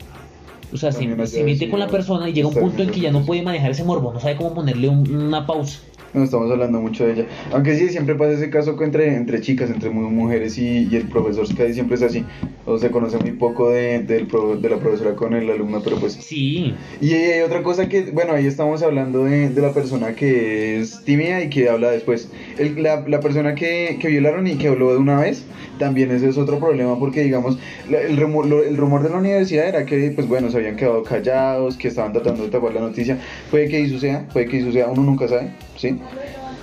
o 0.73 0.77
sea, 0.77 0.93
se, 0.93 1.27
se 1.27 1.45
mete 1.45 1.71
con 1.71 1.81
la 1.81 1.87
persona 1.89 2.29
y 2.29 2.33
llega 2.35 2.49
un 2.49 2.55
punto 2.55 2.83
en 2.83 2.91
que 2.91 3.01
ya 3.01 3.11
no 3.11 3.25
puede 3.25 3.43
manejar 3.43 3.71
ese 3.71 3.85
morbo, 3.85 4.13
no 4.13 4.21
sabe 4.21 4.37
cómo 4.37 4.53
ponerle 4.55 4.89
un- 4.89 5.11
una 5.15 5.47
pausa. 5.47 5.81
No 6.15 6.25
estamos 6.25 6.51
hablando 6.51 6.81
mucho 6.81 7.05
de 7.07 7.13
ella. 7.13 7.27
Aunque 7.53 7.77
sí, 7.77 7.91
siempre 7.91 8.15
pasa 8.15 8.33
ese 8.33 8.49
caso 8.49 8.77
entre, 8.83 9.15
entre 9.15 9.41
chicas, 9.43 9.71
entre 9.71 9.91
mu- 9.91 10.09
mujeres 10.11 10.57
y, 10.57 10.89
y 10.91 10.97
el 10.97 11.07
profesor, 11.09 11.47
casi 11.55 11.75
siempre 11.75 11.97
es 11.97 12.03
así. 12.03 12.25
O 12.65 12.79
se 12.79 12.91
conoce 12.91 13.19
muy 13.19 13.33
poco 13.33 13.71
de, 13.71 14.01
pro- 14.31 14.57
de 14.57 14.69
la 14.71 14.79
profesora 14.79 15.15
con 15.15 15.35
el 15.35 15.51
alumno, 15.51 15.81
pero 15.85 15.97
pues... 15.97 16.15
Sí, 16.15 16.75
Y 17.01 17.13
hay 17.13 17.41
otra 17.41 17.63
cosa 17.63 17.89
que, 17.89 18.11
bueno, 18.11 18.33
ahí 18.33 18.47
estamos 18.47 18.83
hablando 18.83 19.25
de, 19.25 19.51
de 19.51 19.61
la 19.63 19.73
persona 19.73 20.15
que 20.15 20.79
es 20.81 21.01
tímida 21.05 21.43
y 21.43 21.51
que 21.51 21.69
habla 21.69 21.91
después. 21.91 22.31
El- 22.59 22.83
la, 22.83 23.05
la 23.07 23.21
persona 23.21 23.55
que, 23.55 23.99
que 24.01 24.09
violaron 24.09 24.47
y 24.47 24.57
que 24.57 24.69
habló 24.69 24.93
de 24.93 24.99
una 24.99 25.21
vez, 25.21 25.45
también 25.79 26.11
ese 26.11 26.29
es 26.31 26.39
otro 26.39 26.59
problema 26.59 26.99
porque, 26.99 27.23
digamos, 27.23 27.59
el, 27.91 28.17
rumor, 28.17 28.47
el 28.67 28.77
rumor 28.79 29.03
de 29.03 29.11
la 29.11 29.19
universidad 29.19 29.69
era 29.69 29.85
que, 29.85 30.11
pues 30.15 30.27
bueno, 30.27 30.51
se 30.51 30.57
habían 30.57 30.77
quedado 30.77 31.03
callados, 31.03 31.77
que 31.77 31.89
estaban 31.89 32.13
tratando 32.15 32.45
de 32.45 32.51
tapar 32.51 32.73
la 32.75 32.81
noticia. 32.81 33.19
Puede 33.51 33.69
que 33.69 33.83
eso 33.83 33.99
sea, 33.99 34.27
puede 34.33 34.47
que 34.47 34.59
eso 34.59 34.73
sea, 34.73 34.89
uno 34.89 35.03
nunca 35.05 35.29
sabe, 35.29 35.51
¿sí? 35.79 35.99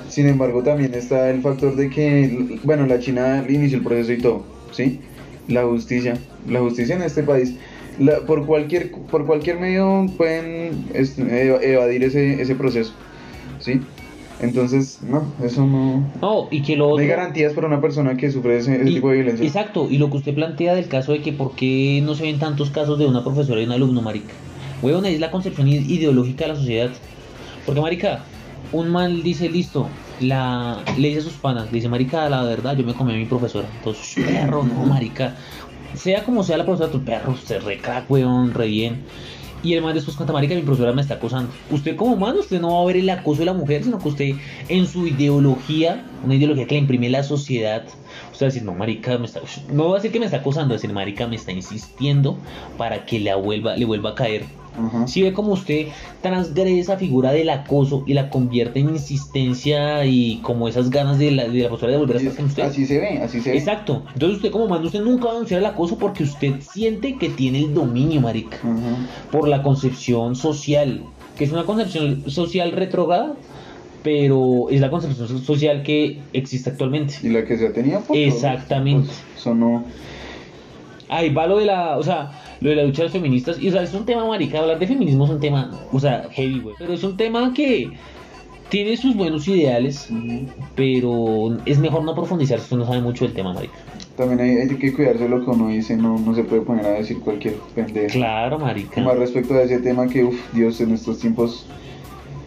Sin 0.09 0.27
embargo, 0.27 0.61
también 0.61 0.93
está 0.93 1.29
el 1.31 1.41
factor 1.41 1.75
de 1.75 1.89
que, 1.89 2.59
bueno, 2.63 2.85
la 2.85 2.99
China 2.99 3.43
inició 3.49 3.79
el 3.79 3.83
proceso 3.83 4.13
y 4.13 4.17
todo, 4.19 4.43
¿sí? 4.71 4.99
La 5.47 5.63
justicia, 5.63 6.17
la 6.47 6.59
justicia 6.59 6.95
en 6.95 7.01
este 7.01 7.23
país, 7.23 7.55
la- 7.99 8.19
por, 8.21 8.45
cualquier, 8.45 8.91
por 8.91 9.25
cualquier 9.25 9.59
medio 9.59 10.05
pueden 10.17 10.85
es- 10.93 11.17
eva- 11.17 11.59
evadir 11.61 12.03
ese, 12.03 12.41
ese 12.41 12.55
proceso, 12.55 12.93
¿sí? 13.59 13.81
Entonces, 14.41 14.99
no, 15.01 15.25
eso 15.43 15.65
no... 15.65 16.03
no, 16.21 16.47
y 16.51 16.61
que 16.61 16.75
lo 16.75 16.87
No 16.87 16.91
otro... 16.93 17.01
hay 17.03 17.07
garantías 17.07 17.53
para 17.53 17.67
una 17.67 17.79
persona 17.81 18.17
que 18.17 18.29
sufre 18.31 18.57
ese, 18.57 18.75
ese 18.75 18.89
Y- 18.91 18.95
tipo 18.95 19.09
de 19.09 19.15
violencia. 19.15 19.45
Exacto, 19.45 19.87
y 19.89 19.97
lo 19.97 20.11
que 20.11 20.17
usted 20.17 20.35
plantea 20.35 20.75
del 20.75 20.87
caso 20.87 21.13
de 21.13 21.21
que 21.21 21.31
por 21.31 21.55
qué 21.55 22.01
no 22.05 22.15
se 22.15 22.23
ven 22.23 22.37
tantos 22.37 22.69
casos 22.69 22.99
de 22.99 23.05
una 23.07 23.23
profesora 23.23 23.61
y 23.61 23.65
un 23.65 23.71
alumno, 23.71 24.01
marica. 24.01 24.33
Weón, 24.81 25.05
es 25.05 25.19
la 25.21 25.31
concepción 25.31 25.67
ideológica 25.69 26.43
de 26.45 26.49
la 26.49 26.55
sociedad. 26.57 26.89
Porque, 27.65 27.79
marica, 27.81 28.25
un 28.71 28.89
man 28.89 29.23
dice, 29.23 29.49
listo, 29.49 29.87
la, 30.19 30.83
le 30.97 31.09
dice 31.09 31.19
a 31.19 31.23
sus 31.23 31.33
panas, 31.33 31.65
le 31.65 31.73
dice, 31.73 31.89
marica, 31.89 32.29
la 32.29 32.43
verdad, 32.43 32.75
yo 32.77 32.85
me 32.85 32.93
comí 32.93 33.13
a 33.13 33.17
mi 33.17 33.25
profesora. 33.25 33.67
Entonces, 33.77 34.23
perro, 34.25 34.63
no, 34.63 34.85
marica. 34.85 35.35
Sea 35.93 36.23
como 36.23 36.43
sea 36.43 36.57
la 36.57 36.65
profesora, 36.65 36.91
tu 36.91 37.03
perro, 37.03 37.35
se 37.37 37.59
re 37.59 37.79
crack, 37.79 38.09
weón, 38.09 38.53
re 38.53 38.67
bien. 38.67 39.03
Y 39.63 39.73
el 39.73 39.81
man 39.81 39.95
después 39.95 40.15
cuenta, 40.15 40.33
marica, 40.33 40.53
mi 40.53 40.61
profesora 40.61 40.93
me 40.93 41.01
está 41.01 41.15
acosando. 41.15 41.51
Usted 41.71 41.95
como 41.95 42.15
man, 42.17 42.37
usted 42.37 42.61
no 42.61 42.75
va 42.75 42.81
a 42.81 42.85
ver 42.85 42.97
el 42.97 43.09
acoso 43.09 43.39
de 43.39 43.45
la 43.45 43.53
mujer, 43.53 43.83
sino 43.83 43.97
que 43.97 44.09
usted 44.09 44.35
en 44.69 44.85
su 44.85 45.07
ideología, 45.07 46.05
una 46.23 46.35
ideología 46.35 46.67
que 46.67 46.75
le 46.75 46.81
imprime 46.81 47.09
la 47.09 47.23
sociedad, 47.23 47.83
usted 48.31 48.45
va 48.45 48.49
a 48.49 48.51
decir, 48.51 48.63
no, 48.63 48.73
marica, 48.73 49.17
me 49.17 49.25
está... 49.25 49.41
No 49.71 49.89
va 49.89 49.91
a 49.91 49.95
decir 49.95 50.11
que 50.11 50.19
me 50.19 50.25
está 50.25 50.37
acosando, 50.37 50.69
va 50.69 50.75
a 50.75 50.77
decir, 50.77 50.93
marica, 50.93 51.27
me 51.27 51.35
está 51.35 51.51
insistiendo 51.51 52.37
para 52.77 53.05
que 53.05 53.19
la 53.19 53.35
vuelva, 53.35 53.75
le 53.75 53.85
vuelva 53.85 54.11
a 54.11 54.15
caer. 54.15 54.45
Si 55.05 55.21
ve 55.21 55.33
como 55.33 55.53
usted 55.53 55.87
transgrede 56.21 56.79
esa 56.79 56.97
figura 56.97 57.31
del 57.31 57.49
acoso 57.49 58.03
y 58.05 58.13
la 58.13 58.29
convierte 58.29 58.79
en 58.79 58.89
insistencia 58.89 60.05
y 60.05 60.37
como 60.41 60.67
esas 60.67 60.89
ganas 60.89 61.17
de 61.17 61.31
la, 61.31 61.47
de 61.47 61.61
la 61.61 61.67
profesora 61.69 61.93
de 61.93 61.97
volver 61.97 62.17
a 62.17 62.19
estar 62.19 62.35
con 62.35 62.45
usted. 62.45 62.63
así 62.63 62.85
se 62.85 62.99
ve, 62.99 63.19
así 63.19 63.39
se 63.39 63.51
ve. 63.51 63.57
Exacto. 63.57 64.03
Entonces 64.13 64.37
usted 64.37 64.51
como 64.51 64.67
man, 64.67 64.83
usted 64.83 65.01
nunca 65.01 65.25
va 65.25 65.31
a 65.31 65.33
denunciar 65.35 65.61
el 65.61 65.65
acoso 65.65 65.97
porque 65.97 66.23
usted 66.23 66.59
siente 66.59 67.17
que 67.17 67.29
tiene 67.29 67.59
el 67.59 67.73
dominio, 67.73 68.21
marica 68.21 68.57
por 69.31 69.47
la 69.47 69.63
concepción 69.63 70.35
social, 70.35 71.03
que 71.37 71.45
es 71.45 71.51
una 71.51 71.63
concepción 71.63 72.29
social 72.29 72.71
retrógrada, 72.71 73.35
pero 74.05 74.67
es 74.69 74.79
la 74.81 74.89
so- 74.91 75.39
social 75.39 75.81
que 75.81 76.19
existe 76.31 76.69
actualmente. 76.69 77.15
Y 77.23 77.29
la 77.29 77.43
que 77.43 77.57
se 77.57 77.65
ha 77.65 77.73
tenido 77.73 77.97
por 78.01 78.15
todos, 78.15 78.19
Exactamente. 78.19 79.07
pues, 79.07 79.23
eso 79.35 79.55
no... 79.55 79.83
Ahí 81.09 81.33
va 81.33 81.47
lo 81.47 81.57
de 81.57 81.65
la, 81.65 81.97
o 81.97 82.03
sea, 82.03 82.29
lo 82.61 82.69
de 82.69 82.75
la 82.75 82.83
lucha 82.83 82.99
de 82.99 83.05
las 83.05 83.13
feministas, 83.13 83.59
y 83.59 83.69
o 83.69 83.71
sea, 83.71 83.81
es 83.81 83.95
un 83.95 84.05
tema 84.05 84.27
marica, 84.27 84.59
hablar 84.59 84.77
de 84.77 84.85
feminismo 84.85 85.25
es 85.25 85.31
un 85.31 85.39
tema, 85.39 85.71
o 85.91 85.99
sea, 85.99 86.27
heavy, 86.31 86.59
güey, 86.59 86.75
pero 86.77 86.93
es 86.93 87.03
un 87.03 87.17
tema 87.17 87.51
que 87.51 87.89
tiene 88.69 88.95
sus 88.95 89.15
buenos 89.15 89.47
ideales, 89.47 90.07
pero 90.75 91.57
es 91.65 91.79
mejor 91.79 92.03
no 92.03 92.13
profundizar 92.13 92.59
si 92.59 92.65
usted 92.65 92.77
no 92.77 92.85
sabe 92.85 93.01
mucho 93.01 93.25
del 93.25 93.33
tema, 93.33 93.53
marica. 93.53 93.73
También 94.15 94.39
hay, 94.39 94.69
hay 94.69 94.77
que 94.77 94.93
cuidarse 94.93 95.27
lo 95.27 95.43
que 95.43 95.49
uno 95.49 95.69
dice, 95.69 95.97
no, 95.97 96.19
no 96.19 96.35
se 96.35 96.43
puede 96.43 96.61
poner 96.61 96.85
a 96.85 96.91
decir 96.91 97.19
cualquier 97.21 97.55
pendejo. 97.73 98.13
Claro, 98.13 98.59
marica. 98.59 99.01
Más 99.01 99.17
respecto 99.17 99.55
a 99.55 99.63
ese 99.63 99.79
tema 99.79 100.07
que, 100.07 100.23
uff, 100.23 100.53
Dios, 100.53 100.79
en 100.79 100.93
estos 100.93 101.17
tiempos... 101.17 101.65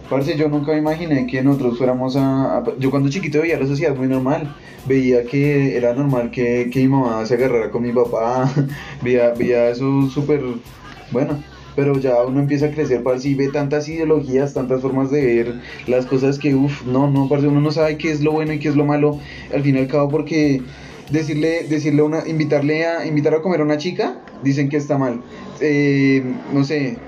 Parce, 0.09 0.37
yo 0.37 0.49
nunca 0.49 0.73
me 0.73 0.79
imaginé 0.79 1.27
que 1.27 1.43
nosotros 1.43 1.77
fuéramos 1.77 2.17
a, 2.17 2.65
Yo 2.79 2.91
cuando 2.91 3.11
chiquito 3.11 3.41
veía 3.43 3.59
la 3.59 3.67
sociedad 3.67 3.95
muy 3.95 4.09
normal. 4.09 4.55
Veía 4.87 5.25
que 5.25 5.77
era 5.77 5.93
normal 5.93 6.31
que, 6.31 6.71
que 6.73 6.81
mi 6.81 6.89
mamá 6.89 7.27
se 7.27 7.35
agarrara 7.35 7.71
con 7.71 7.83
mi 7.83 7.93
papá. 7.93 8.51
veía, 9.03 9.31
veía 9.35 9.69
eso 9.69 10.09
súper... 10.09 10.41
Bueno, 11.11 11.43
pero 11.79 11.99
ya 11.99 12.25
uno 12.25 12.41
empieza 12.41 12.67
a 12.67 12.71
crecer, 12.71 13.03
parce, 13.03 13.29
y 13.29 13.35
ve 13.35 13.49
tantas 13.49 13.89
ideologías, 13.89 14.53
tantas 14.53 14.83
formas 14.83 15.11
de 15.11 15.25
ver 15.25 15.55
las 15.87 16.07
cosas 16.07 16.39
que, 16.39 16.55
uff, 16.55 16.85
no, 16.85 17.09
no, 17.09 17.29
parce, 17.29 17.47
uno 17.47 17.61
no 17.61 17.71
sabe 17.71 17.97
qué 17.97 18.11
es 18.11 18.21
lo 18.21 18.33
bueno 18.33 18.53
y 18.53 18.59
qué 18.59 18.69
es 18.69 18.77
lo 18.77 18.85
malo. 18.85 19.21
Al 19.55 19.63
fin 19.63 19.77
y 19.77 19.79
al 19.79 19.87
cabo, 19.87 20.09
porque 20.09 20.61
decirle, 21.11 21.67
decirle 21.69 22.03
una, 22.03 22.27
invitarle 22.27 22.85
a, 22.85 23.07
invitar 23.07 23.35
a 23.35 23.43
comer 23.43 23.61
a 23.61 23.65
una 23.65 23.79
chica, 23.79 24.21
dicen 24.43 24.69
que 24.69 24.77
está 24.77 24.99
mal. 24.99 25.21
Eh, 25.61 26.23
no 26.53 26.65
sé, 26.65 26.99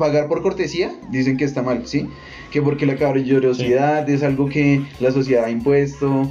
pagar 0.00 0.26
por 0.26 0.42
cortesía, 0.42 0.90
dicen 1.10 1.36
que 1.36 1.44
está 1.44 1.62
mal, 1.62 1.86
¿sí? 1.86 2.08
Que 2.50 2.60
porque 2.60 2.86
la 2.86 2.96
caballerosidad 2.96 4.08
es 4.10 4.24
algo 4.24 4.48
que 4.48 4.82
la 4.98 5.12
sociedad 5.12 5.44
ha 5.44 5.50
impuesto. 5.50 6.28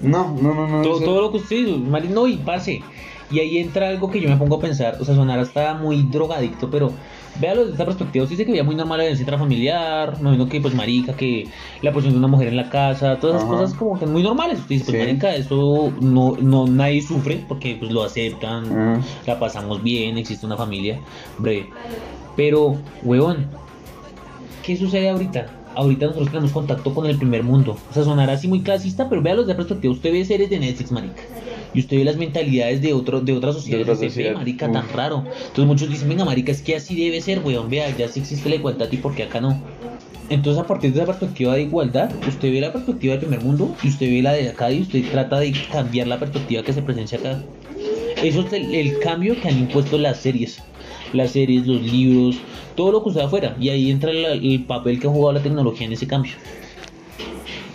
No, 0.00 0.36
no, 0.42 0.52
no, 0.54 0.68
no. 0.68 0.82
todo, 0.82 0.96
eso- 0.96 1.04
todo 1.06 1.20
lo 1.22 1.30
que 1.30 1.36
usted 1.38 1.56
dice, 1.56 2.08
no, 2.10 2.26
y 2.26 2.36
pase. 2.36 2.82
Y 3.30 3.38
ahí 3.40 3.58
entra 3.58 3.88
algo 3.88 4.10
que 4.10 4.20
yo 4.20 4.28
me 4.28 4.36
pongo 4.36 4.56
a 4.56 4.60
pensar, 4.60 4.98
o 5.00 5.04
sea, 5.06 5.14
sonar 5.14 5.38
hasta 5.38 5.72
muy 5.74 6.02
drogadicto, 6.02 6.68
pero 6.70 6.92
véalo 7.40 7.60
desde 7.62 7.72
esta 7.72 7.84
perspectiva. 7.84 8.24
Usted 8.24 8.34
dice 8.36 8.44
que 8.46 8.52
veía 8.52 8.64
muy 8.64 8.74
normal 8.74 8.98
la 8.98 9.04
violencia 9.04 9.22
intrafamiliar, 9.22 10.14
me 10.20 10.28
imagino 10.30 10.48
que, 10.48 10.60
pues, 10.60 10.74
marica, 10.74 11.14
que 11.14 11.48
la 11.80 11.92
posición 11.92 12.14
de 12.14 12.18
una 12.18 12.28
mujer 12.28 12.48
en 12.48 12.56
la 12.56 12.68
casa, 12.70 13.18
todas 13.18 13.36
esas 13.36 13.48
Ajá. 13.48 13.58
cosas 13.58 13.76
como 13.76 13.98
que 13.98 14.06
muy 14.06 14.22
normales. 14.22 14.58
Usted 14.58 14.68
dice, 14.70 14.84
pues, 14.86 14.96
Sí. 14.96 15.06
marica, 15.06 15.34
eso 15.34 15.92
no, 16.00 16.36
no, 16.40 16.66
nadie 16.66 17.02
sufre 17.02 17.44
porque, 17.48 17.76
pues, 17.78 17.90
lo 17.90 18.02
aceptan, 18.02 18.64
Ajá. 18.66 19.00
la 19.26 19.38
pasamos 19.38 19.82
bien, 19.82 20.18
existe 20.18 20.46
una 20.46 20.56
familia, 20.56 21.00
breve. 21.38 21.68
Pero, 22.36 22.76
huevón, 23.02 23.46
¿qué 24.62 24.76
sucede 24.76 25.10
ahorita? 25.10 25.46
Ahorita 25.74 26.06
nosotros 26.06 26.28
tenemos 26.30 26.52
contacto 26.52 26.92
con 26.94 27.06
el 27.06 27.16
primer 27.16 27.42
mundo. 27.42 27.78
O 27.90 27.94
sea, 27.94 28.04
sonará 28.04 28.34
así 28.34 28.46
muy 28.46 28.60
clasista, 28.60 29.08
pero 29.08 29.22
véalo 29.22 29.40
desde 29.40 29.52
la 29.54 29.56
perspectiva. 29.56 29.94
Usted 29.94 30.12
ve 30.12 30.24
series 30.24 30.50
de 30.50 30.58
Netflix, 30.58 30.92
marica. 30.92 31.22
Y 31.74 31.80
usted 31.80 31.96
ve 31.98 32.04
las 32.04 32.16
mentalidades 32.16 32.82
de 32.82 32.92
otro, 32.92 33.20
de 33.20 33.32
otras 33.32 33.54
sociedades. 33.54 33.84
otra 33.84 33.94
usted 33.94 34.06
ve, 34.06 34.10
sociedad. 34.10 34.34
marica, 34.34 34.66
Uf. 34.66 34.72
tan 34.72 34.88
raro. 34.90 35.24
Entonces 35.26 35.64
muchos 35.66 35.88
dicen, 35.88 36.08
venga, 36.08 36.24
marica, 36.24 36.52
es 36.52 36.62
que 36.62 36.76
así 36.76 36.94
debe 36.94 37.20
ser, 37.20 37.40
weón. 37.40 37.70
Vea, 37.70 37.96
ya 37.96 38.08
sí 38.08 38.20
existe 38.20 38.48
la 38.48 38.56
igualdad 38.56 38.88
y 38.90 38.96
por 38.98 39.14
qué 39.14 39.24
acá 39.24 39.40
no. 39.40 39.60
Entonces, 40.28 40.62
a 40.62 40.66
partir 40.66 40.92
de 40.92 40.98
esa 40.98 41.06
perspectiva 41.06 41.54
de 41.54 41.62
igualdad, 41.62 42.10
usted 42.26 42.50
ve 42.52 42.60
la 42.60 42.72
perspectiva 42.72 43.12
del 43.12 43.20
primer 43.20 43.40
mundo 43.42 43.74
y 43.82 43.88
usted 43.88 44.06
ve 44.06 44.22
la 44.22 44.32
de 44.32 44.48
acá 44.48 44.70
y 44.72 44.80
usted 44.80 45.04
trata 45.10 45.38
de 45.40 45.52
cambiar 45.70 46.06
la 46.06 46.18
perspectiva 46.18 46.62
que 46.62 46.72
se 46.72 46.80
presencia 46.80 47.18
acá. 47.18 47.42
Eso 48.22 48.40
es 48.40 48.52
el, 48.52 48.74
el 48.74 48.98
cambio 49.00 49.38
que 49.40 49.48
han 49.48 49.58
impuesto 49.58 49.98
las 49.98 50.18
series. 50.18 50.62
Las 51.12 51.32
series, 51.32 51.66
los 51.66 51.82
libros, 51.82 52.36
todo 52.76 52.92
lo 52.92 53.02
que 53.02 53.10
usted 53.10 53.22
afuera. 53.22 53.54
Y 53.60 53.68
ahí 53.68 53.90
entra 53.90 54.10
el, 54.10 54.24
el 54.24 54.64
papel 54.64 54.98
que 55.00 55.06
ha 55.06 55.10
jugado 55.10 55.32
la 55.34 55.42
tecnología 55.42 55.86
en 55.86 55.92
ese 55.92 56.06
cambio. 56.06 56.32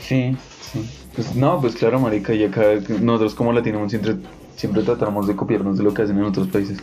Sí, 0.01 0.35
sí. 0.71 0.79
Pues 1.17 1.35
no, 1.35 1.59
pues 1.59 1.75
claro, 1.75 1.99
marica, 1.99 2.33
y 2.33 2.43
acá 2.45 2.61
nosotros 3.01 3.33
como 3.35 3.51
latinos 3.51 3.89
siempre, 3.89 4.13
siempre 4.55 4.83
tratamos 4.83 5.27
de 5.27 5.35
copiarnos 5.35 5.75
de 5.79 5.83
lo 5.83 5.91
que 5.93 6.03
hacen 6.03 6.15
en 6.19 6.25
otros 6.25 6.47
países. 6.47 6.77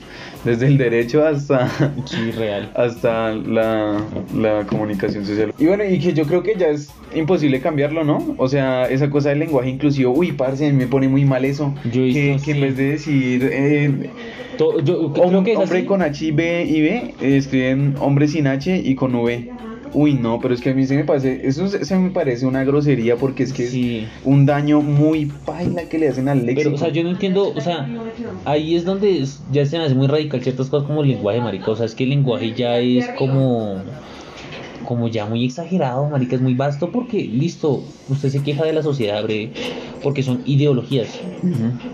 Desde 0.44 0.66
el 0.66 0.76
derecho 0.76 1.24
hasta, 1.24 1.68
Sí, 2.04 2.32
real. 2.32 2.68
hasta 2.74 3.30
la, 3.32 4.00
la 4.36 4.66
comunicación 4.66 5.24
social. 5.24 5.54
Y 5.56 5.66
bueno, 5.66 5.84
y 5.84 6.00
que 6.00 6.12
yo 6.12 6.24
creo 6.24 6.42
que 6.42 6.56
ya 6.58 6.66
es 6.66 6.90
imposible 7.14 7.60
cambiarlo, 7.60 8.02
¿no? 8.02 8.34
O 8.36 8.48
sea, 8.48 8.86
esa 8.90 9.08
cosa 9.08 9.28
del 9.28 9.38
lenguaje 9.38 9.70
inclusivo, 9.70 10.12
uy, 10.12 10.32
parce, 10.32 10.72
me 10.72 10.88
pone 10.88 11.06
muy 11.06 11.24
mal 11.24 11.44
eso. 11.44 11.72
Yo 11.84 11.92
que, 12.02 12.36
que 12.44 12.50
en 12.50 12.60
vez 12.60 12.76
de 12.76 12.84
decir 12.90 13.48
eh, 13.52 14.10
To- 14.58 14.80
yo 14.80 15.12
creo 15.12 15.26
hom- 15.26 15.44
que 15.44 15.52
es 15.52 15.58
hombre 15.58 15.78
así. 15.78 15.86
con 15.86 16.02
H 16.02 16.24
y 16.26 16.30
B 16.32 16.64
y 16.64 16.80
B, 16.80 17.14
eh, 17.20 17.36
escriben 17.36 17.94
hombre 18.00 18.26
sin 18.28 18.46
H 18.48 18.76
y 18.84 18.94
con 18.96 19.14
V. 19.14 19.50
Uy, 19.94 20.14
no, 20.14 20.40
pero 20.40 20.54
es 20.54 20.60
que 20.60 20.70
a 20.70 20.74
mí 20.74 20.84
se 20.86 20.96
me 20.96 21.04
parece, 21.04 21.46
eso 21.46 21.68
se, 21.68 21.84
se 21.84 21.96
me 21.96 22.10
parece 22.10 22.46
una 22.46 22.64
grosería 22.64 23.16
porque 23.16 23.44
es 23.44 23.52
que 23.52 23.66
Sí. 23.68 23.98
es 23.98 24.08
un 24.24 24.44
daño 24.44 24.82
muy 24.82 25.26
paila 25.26 25.88
que 25.88 25.98
le 25.98 26.08
hacen 26.08 26.28
al 26.28 26.44
léxico. 26.44 26.62
Pero, 26.70 26.74
o 26.74 26.78
sea, 26.78 26.88
yo 26.88 27.04
no 27.04 27.10
entiendo, 27.10 27.52
o 27.54 27.60
sea, 27.60 27.88
ahí 28.44 28.74
es 28.74 28.84
donde 28.84 29.24
ya 29.52 29.64
se 29.66 29.78
me 29.78 29.84
hace 29.84 29.94
muy 29.94 30.08
radical 30.08 30.42
ciertas 30.42 30.68
cosas 30.68 30.86
como 30.88 31.02
el 31.02 31.10
lenguaje, 31.10 31.40
marica. 31.40 31.70
O 31.70 31.76
sea, 31.76 31.86
es 31.86 31.94
que 31.94 32.04
el 32.04 32.10
lenguaje 32.10 32.52
ya 32.54 32.78
es 32.78 33.08
como, 33.10 33.84
como 34.84 35.08
ya 35.08 35.26
muy 35.26 35.44
exagerado, 35.44 36.08
marica, 36.08 36.36
es 36.36 36.42
muy 36.42 36.54
vasto 36.54 36.90
porque, 36.90 37.24
listo, 37.24 37.82
usted 38.08 38.28
se 38.28 38.42
queja 38.42 38.64
de 38.64 38.72
la 38.72 38.82
sociedad, 38.82 39.22
breve, 39.22 39.52
porque 40.02 40.22
son 40.22 40.42
ideologías. 40.46 41.08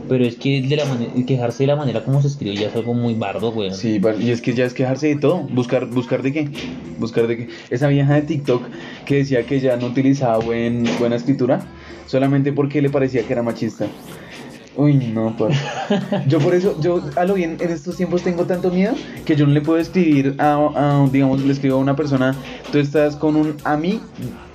Pero 0.09 0.25
es 0.25 0.37
que 0.37 0.63
de 0.63 0.77
la 0.77 0.85
quejarse 1.27 1.65
de 1.65 1.69
la 1.69 1.77
manera 1.77 2.05
como 2.05 2.21
se 2.23 2.29
escribe 2.29 2.57
ya 2.57 2.69
es 2.69 2.77
algo 2.77 2.95
muy 2.95 3.15
bardo, 3.15 3.53
güey. 3.53 3.73
Sí, 3.73 4.01
y 4.21 4.31
es 4.31 4.43
que 4.43 4.55
ya 4.55 4.65
es 4.65 4.75
quejarse 4.75 5.09
de 5.09 5.17
todo. 5.17 5.39
Buscar, 5.39 5.87
buscar 5.87 6.23
de 6.23 6.33
qué. 6.33 6.49
Buscar 6.99 7.27
de 7.27 7.37
qué. 7.37 7.49
Esa 7.71 7.89
vieja 7.89 8.15
de 8.15 8.23
TikTok 8.23 8.63
que 9.07 9.17
decía 9.17 9.45
que 9.45 9.61
ya 9.61 9.77
no 9.77 9.87
utilizaba 9.87 10.39
buen, 10.39 10.85
buena 10.99 11.17
escritura 11.17 11.67
solamente 12.07 12.53
porque 12.53 12.83
le 12.83 12.91
parecía 12.91 13.23
que 13.23 13.33
era 13.33 13.43
machista. 13.43 13.87
Uy, 14.81 14.95
no, 14.95 15.35
pues. 15.37 15.59
Yo 16.27 16.39
por 16.39 16.55
eso, 16.55 16.77
yo 16.81 17.03
a 17.17 17.25
lo 17.25 17.35
bien 17.35 17.59
en 17.61 17.71
estos 17.71 17.97
tiempos 17.97 18.23
tengo 18.23 18.45
tanto 18.47 18.71
miedo 18.71 18.95
que 19.27 19.37
yo 19.37 19.47
no 19.47 19.53
le 19.53 19.61
puedo 19.61 19.79
escribir 19.79 20.37
a, 20.39 20.55
a, 20.75 21.09
digamos, 21.13 21.43
le 21.43 21.53
escribo 21.53 21.77
a 21.77 21.79
una 21.81 21.95
persona, 21.97 22.35
tú 22.73 22.79
estás 22.79 23.17
con 23.17 23.37
un 23.37 23.57
a 23.65 23.77
mí 23.77 24.01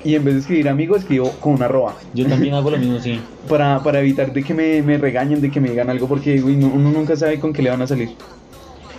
y 0.04 0.16
en 0.16 0.24
vez 0.26 0.34
de 0.36 0.40
escribir 0.40 0.68
amigo 0.70 0.96
escribo 0.96 1.30
con 1.40 1.54
una 1.54 1.66
arroba. 1.66 1.96
Yo 2.14 2.26
también 2.28 2.54
hago 2.56 2.72
lo 2.72 2.78
mismo, 2.78 3.00
sí. 3.00 3.20
Para, 3.48 3.84
para 3.84 4.00
evitar 4.00 4.34
de 4.34 4.42
que 4.44 4.54
me, 4.54 4.82
me 4.82 4.98
regañen, 4.98 5.42
de 5.42 5.52
que 5.52 5.62
me 5.62 5.70
digan 5.70 5.90
algo, 5.90 6.08
porque 6.08 6.42
uy, 6.42 6.56
no- 6.56 6.68
uno 6.74 6.92
nunca 6.92 7.16
sabe 7.16 7.40
con 7.40 7.54
qué 7.54 7.62
le 7.62 7.70
van 7.70 7.82
a 7.84 7.88
salir. 7.88 8.10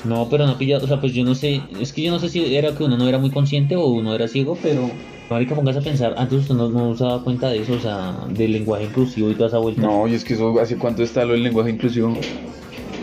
No, 0.05 0.29
pero 0.29 0.47
no 0.47 0.57
pilla, 0.59 0.79
o 0.79 0.87
sea, 0.87 1.01
pues 1.01 1.13
yo 1.13 1.25
no 1.25 1.35
sé, 1.35 1.61
es 1.81 1.93
que 1.93 2.03
yo 2.03 2.13
no 2.13 2.21
sé 2.21 2.29
si 2.29 2.55
era 2.55 2.73
que 2.77 2.85
uno 2.85 2.97
no 2.97 3.09
era 3.09 3.19
muy 3.19 3.31
consciente 3.31 3.75
o 3.75 3.87
uno 3.89 4.15
era 4.15 4.29
ciego, 4.29 4.57
pero 4.63 4.89
marica, 5.31 5.55
pongas 5.55 5.77
a 5.77 5.81
pensar, 5.81 6.15
antes 6.17 6.41
usted 6.41 6.55
no, 6.55 6.69
no 6.69 6.97
se 6.97 7.05
daba 7.05 7.23
cuenta 7.23 7.49
de 7.49 7.63
eso, 7.63 7.75
o 7.75 7.81
sea, 7.81 8.27
del 8.31 8.53
lenguaje 8.53 8.85
inclusivo 8.85 9.31
y 9.31 9.35
toda 9.35 9.49
esa 9.49 9.59
vuelta. 9.59 9.83
No, 9.83 10.09
y 10.09 10.15
es 10.15 10.25
que 10.25 10.35
eso, 10.35 10.59
¿hace 10.61 10.77
cuánto 10.77 11.03
está 11.03 11.25
lo 11.25 11.33
del 11.33 11.43
lenguaje 11.43 11.71
inclusivo? 11.71 12.17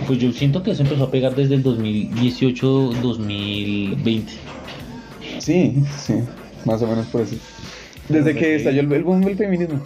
Pues 0.07 0.19
yo 0.19 0.31
siento 0.31 0.63
que 0.63 0.71
eso 0.71 0.83
empezó 0.83 1.05
a 1.05 1.11
pegar 1.11 1.35
desde 1.35 1.55
el 1.55 1.63
2018-2020. 1.63 4.23
Sí, 5.39 5.75
sí, 5.97 6.15
más 6.65 6.81
o 6.81 6.87
menos 6.87 7.07
por 7.07 7.21
eso. 7.21 7.35
Desde 8.09 8.35
que 8.35 8.55
estalló 8.55 8.81
el, 8.81 8.91
el 8.91 9.03
boom 9.03 9.21
del 9.21 9.37
feminismo. 9.37 9.81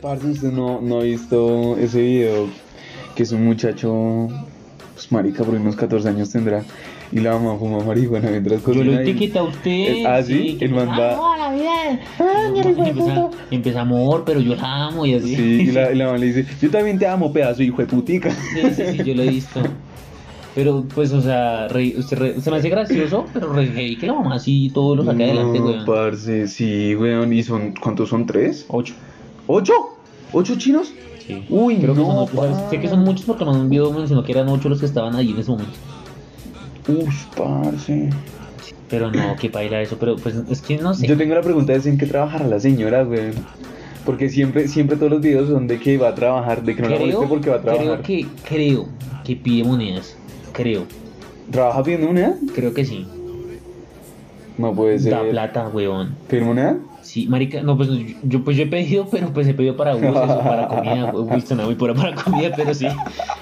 Parce, 0.00 0.26
usted 0.26 0.52
no, 0.52 0.80
no 0.80 1.00
ha 1.00 1.02
visto 1.02 1.76
ese 1.78 2.00
video 2.00 2.48
que 3.14 3.24
es 3.24 3.32
un 3.32 3.44
muchacho, 3.44 4.28
pues 4.94 5.10
marica, 5.10 5.42
por 5.42 5.54
unos 5.54 5.74
14 5.74 6.08
años 6.08 6.30
tendrá, 6.30 6.62
y 7.12 7.20
la 7.20 7.32
mamá 7.38 7.58
fuma 7.58 7.82
marihuana 7.84 8.30
mientras 8.30 8.60
Yo 8.60 8.64
cocina. 8.64 8.84
lo 8.84 8.92
y- 8.92 8.96
etiqueta 8.96 9.40
a 9.40 9.42
usted. 9.44 10.04
Ah, 10.06 10.22
¿sí? 10.22 10.56
que 10.58 10.64
El 10.66 10.74
man 10.74 10.88
va- 10.88 11.16
"Ah, 11.34 11.36
la 11.38 11.52
vida. 11.54 12.00
Y 12.54 12.88
empieza, 12.88 13.30
empieza 13.50 13.80
amor, 13.80 14.24
pero 14.26 14.40
yo 14.40 14.54
la 14.54 14.86
amo 14.86 15.06
y 15.06 15.14
así. 15.14 15.34
Sí, 15.36 15.42
y 15.42 15.72
la, 15.72 15.92
y 15.92 15.96
la 15.96 16.06
mamá 16.06 16.18
le 16.18 16.26
dice, 16.26 16.46
yo 16.60 16.70
también 16.70 16.98
te 16.98 17.06
amo, 17.06 17.32
pedazo, 17.32 17.62
hijo 17.62 17.78
de 17.82 17.86
putica. 17.86 18.30
Sí, 18.30 18.60
sí, 18.74 18.82
sí, 18.92 19.04
yo 19.04 19.14
lo 19.14 19.22
he 19.22 19.28
visto. 19.30 19.60
Pero, 20.54 20.84
pues, 20.92 21.12
o 21.12 21.20
sea, 21.20 21.68
re- 21.68 21.94
usted 21.96 22.18
re- 22.18 22.40
se 22.40 22.50
me 22.50 22.56
hace 22.56 22.68
gracioso, 22.68 23.26
pero 23.32 23.52
re 23.52 23.66
heavy 23.68 23.96
que 23.96 24.06
la 24.08 24.14
mamá 24.14 24.34
así 24.36 24.70
todo 24.74 24.96
lo 24.96 25.04
saca 25.04 25.22
adelante, 25.22 25.60
No, 25.60 25.66
weón. 25.66 25.84
parce, 25.86 26.48
sí, 26.48 26.96
weón, 26.96 27.32
¿y 27.32 27.42
son, 27.44 27.74
cuántos 27.80 28.08
son? 28.08 28.26
¿Tres? 28.26 28.64
Ocho. 28.68 28.94
¿Ocho? 29.46 29.72
¿Ocho 30.32 30.56
chinos? 30.58 30.92
Sí. 31.24 31.44
Uy, 31.48 31.76
Creo 31.76 31.94
que 31.94 32.00
no, 32.00 32.26
son 32.26 32.38
ocho. 32.42 32.66
Sé 32.70 32.80
que 32.80 32.88
son 32.88 33.04
muchos 33.04 33.24
porque 33.24 33.44
en 33.44 33.50
un 33.50 33.68
video 33.70 33.92
mencionó 33.92 34.24
que 34.24 34.32
eran 34.32 34.48
ocho 34.48 34.68
los 34.68 34.80
que 34.80 34.86
estaban 34.86 35.14
ahí 35.14 35.30
en 35.30 35.38
ese 35.38 35.50
momento. 35.50 35.72
Uf, 36.88 37.26
parce. 37.36 38.10
Pero 38.88 39.10
no, 39.10 39.36
que 39.36 39.48
baila 39.48 39.82
eso. 39.82 39.98
Pero, 39.98 40.16
pues, 40.16 40.34
es 40.50 40.62
que 40.62 40.78
no 40.78 40.94
sé. 40.94 41.06
Yo 41.06 41.16
tengo 41.16 41.34
la 41.34 41.42
pregunta 41.42 41.72
de 41.72 41.90
en 41.90 41.98
qué 41.98 42.06
trabajará 42.06 42.46
la 42.46 42.58
señora, 42.58 43.02
güey. 43.04 43.32
Porque 44.04 44.30
siempre, 44.30 44.68
siempre 44.68 44.96
todos 44.96 45.12
los 45.12 45.20
videos 45.20 45.48
son 45.48 45.66
de 45.66 45.78
que 45.78 45.98
va 45.98 46.08
a 46.08 46.14
trabajar, 46.14 46.62
de 46.62 46.74
que 46.74 46.82
no 46.82 46.88
la 46.88 46.98
moleste 46.98 47.26
porque 47.26 47.50
va 47.50 47.56
a 47.56 47.60
creo 47.60 47.74
trabajar. 47.74 48.02
que, 48.02 48.26
creo 48.48 48.88
que 49.24 49.36
pide 49.36 49.64
monedas. 49.64 50.16
Creo. 50.52 50.84
¿Trabaja 51.50 51.82
pidiendo 51.82 52.06
moneda? 52.08 52.34
Creo 52.54 52.72
que 52.72 52.86
sí. 52.86 53.06
No 54.56 54.74
puede 54.74 54.98
ser. 54.98 55.12
Da 55.12 55.22
plata, 55.28 55.68
weón. 55.68 56.14
¿Pedir 56.28 56.44
moneda? 56.44 56.78
Sí, 57.02 57.26
marica, 57.26 57.62
no, 57.62 57.76
pues 57.76 57.88
yo, 58.22 58.44
pues 58.44 58.56
yo 58.56 58.64
he 58.64 58.66
pedido, 58.66 59.08
pero 59.10 59.28
pues 59.32 59.46
he 59.46 59.54
pedido 59.54 59.76
para 59.76 59.94
buses 59.94 60.14
o 60.14 60.40
para 60.40 60.68
comida. 60.68 61.12
Suena 61.46 61.64
muy 61.64 61.74
pura 61.74 61.94
para 61.94 62.14
comida, 62.14 62.52
pero 62.56 62.72
sí, 62.74 62.86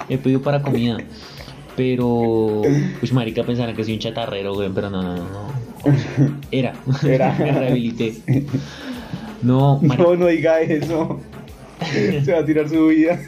he 0.09 0.17
pedido 0.17 0.41
para 0.41 0.61
comida. 0.61 0.97
Pero, 1.77 2.63
pues 2.99 3.13
marica, 3.13 3.43
pensarán 3.43 3.75
que 3.75 3.83
soy 3.83 3.93
un 3.93 3.99
chatarrero, 3.99 4.55
güey, 4.55 4.69
pero 4.73 4.89
no, 4.89 5.03
no, 5.03 5.15
no. 5.15 5.23
no. 5.23 5.47
Era. 6.51 6.73
Era. 7.07 7.35
Me 7.39 7.51
rehabilité. 7.51 8.15
No, 9.43 9.79
marica, 9.83 10.03
No, 10.03 10.15
no 10.15 10.25
diga 10.25 10.59
eso. 10.61 11.19
Se 12.23 12.33
va 12.33 12.39
a 12.39 12.45
tirar 12.45 12.67
su 12.67 12.87
vida. 12.87 13.19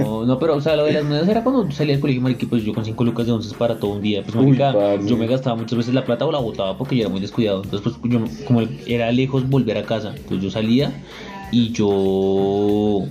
no, 0.00 0.24
no, 0.24 0.38
pero, 0.38 0.56
o 0.56 0.60
sea, 0.62 0.76
lo 0.76 0.86
de 0.86 0.94
las 0.94 1.04
monedas 1.04 1.28
era 1.28 1.44
cuando 1.44 1.70
salía 1.70 1.92
del 1.92 2.00
colegio, 2.00 2.22
marica, 2.22 2.46
pues 2.48 2.64
yo 2.64 2.72
con 2.72 2.86
5 2.86 3.04
lucas 3.04 3.26
de 3.26 3.32
once 3.32 3.54
para 3.54 3.78
todo 3.78 3.90
un 3.92 4.00
día. 4.00 4.22
Pues, 4.22 4.34
marica, 4.34 4.96
yo 5.04 5.18
me 5.18 5.26
gastaba 5.26 5.56
muchas 5.56 5.76
veces 5.76 5.92
la 5.92 6.06
plata 6.06 6.24
o 6.24 6.32
la 6.32 6.38
botaba 6.38 6.78
porque 6.78 6.96
yo 6.96 7.02
era 7.02 7.10
muy 7.10 7.20
descuidado. 7.20 7.62
Entonces, 7.62 7.92
pues, 8.00 8.12
yo, 8.14 8.24
como 8.46 8.62
era 8.86 9.12
lejos 9.12 9.46
volver 9.46 9.76
a 9.76 9.82
casa, 9.82 10.14
pues 10.26 10.40
yo 10.40 10.50
salía 10.50 10.90
y 11.50 11.70
yo, 11.72 13.04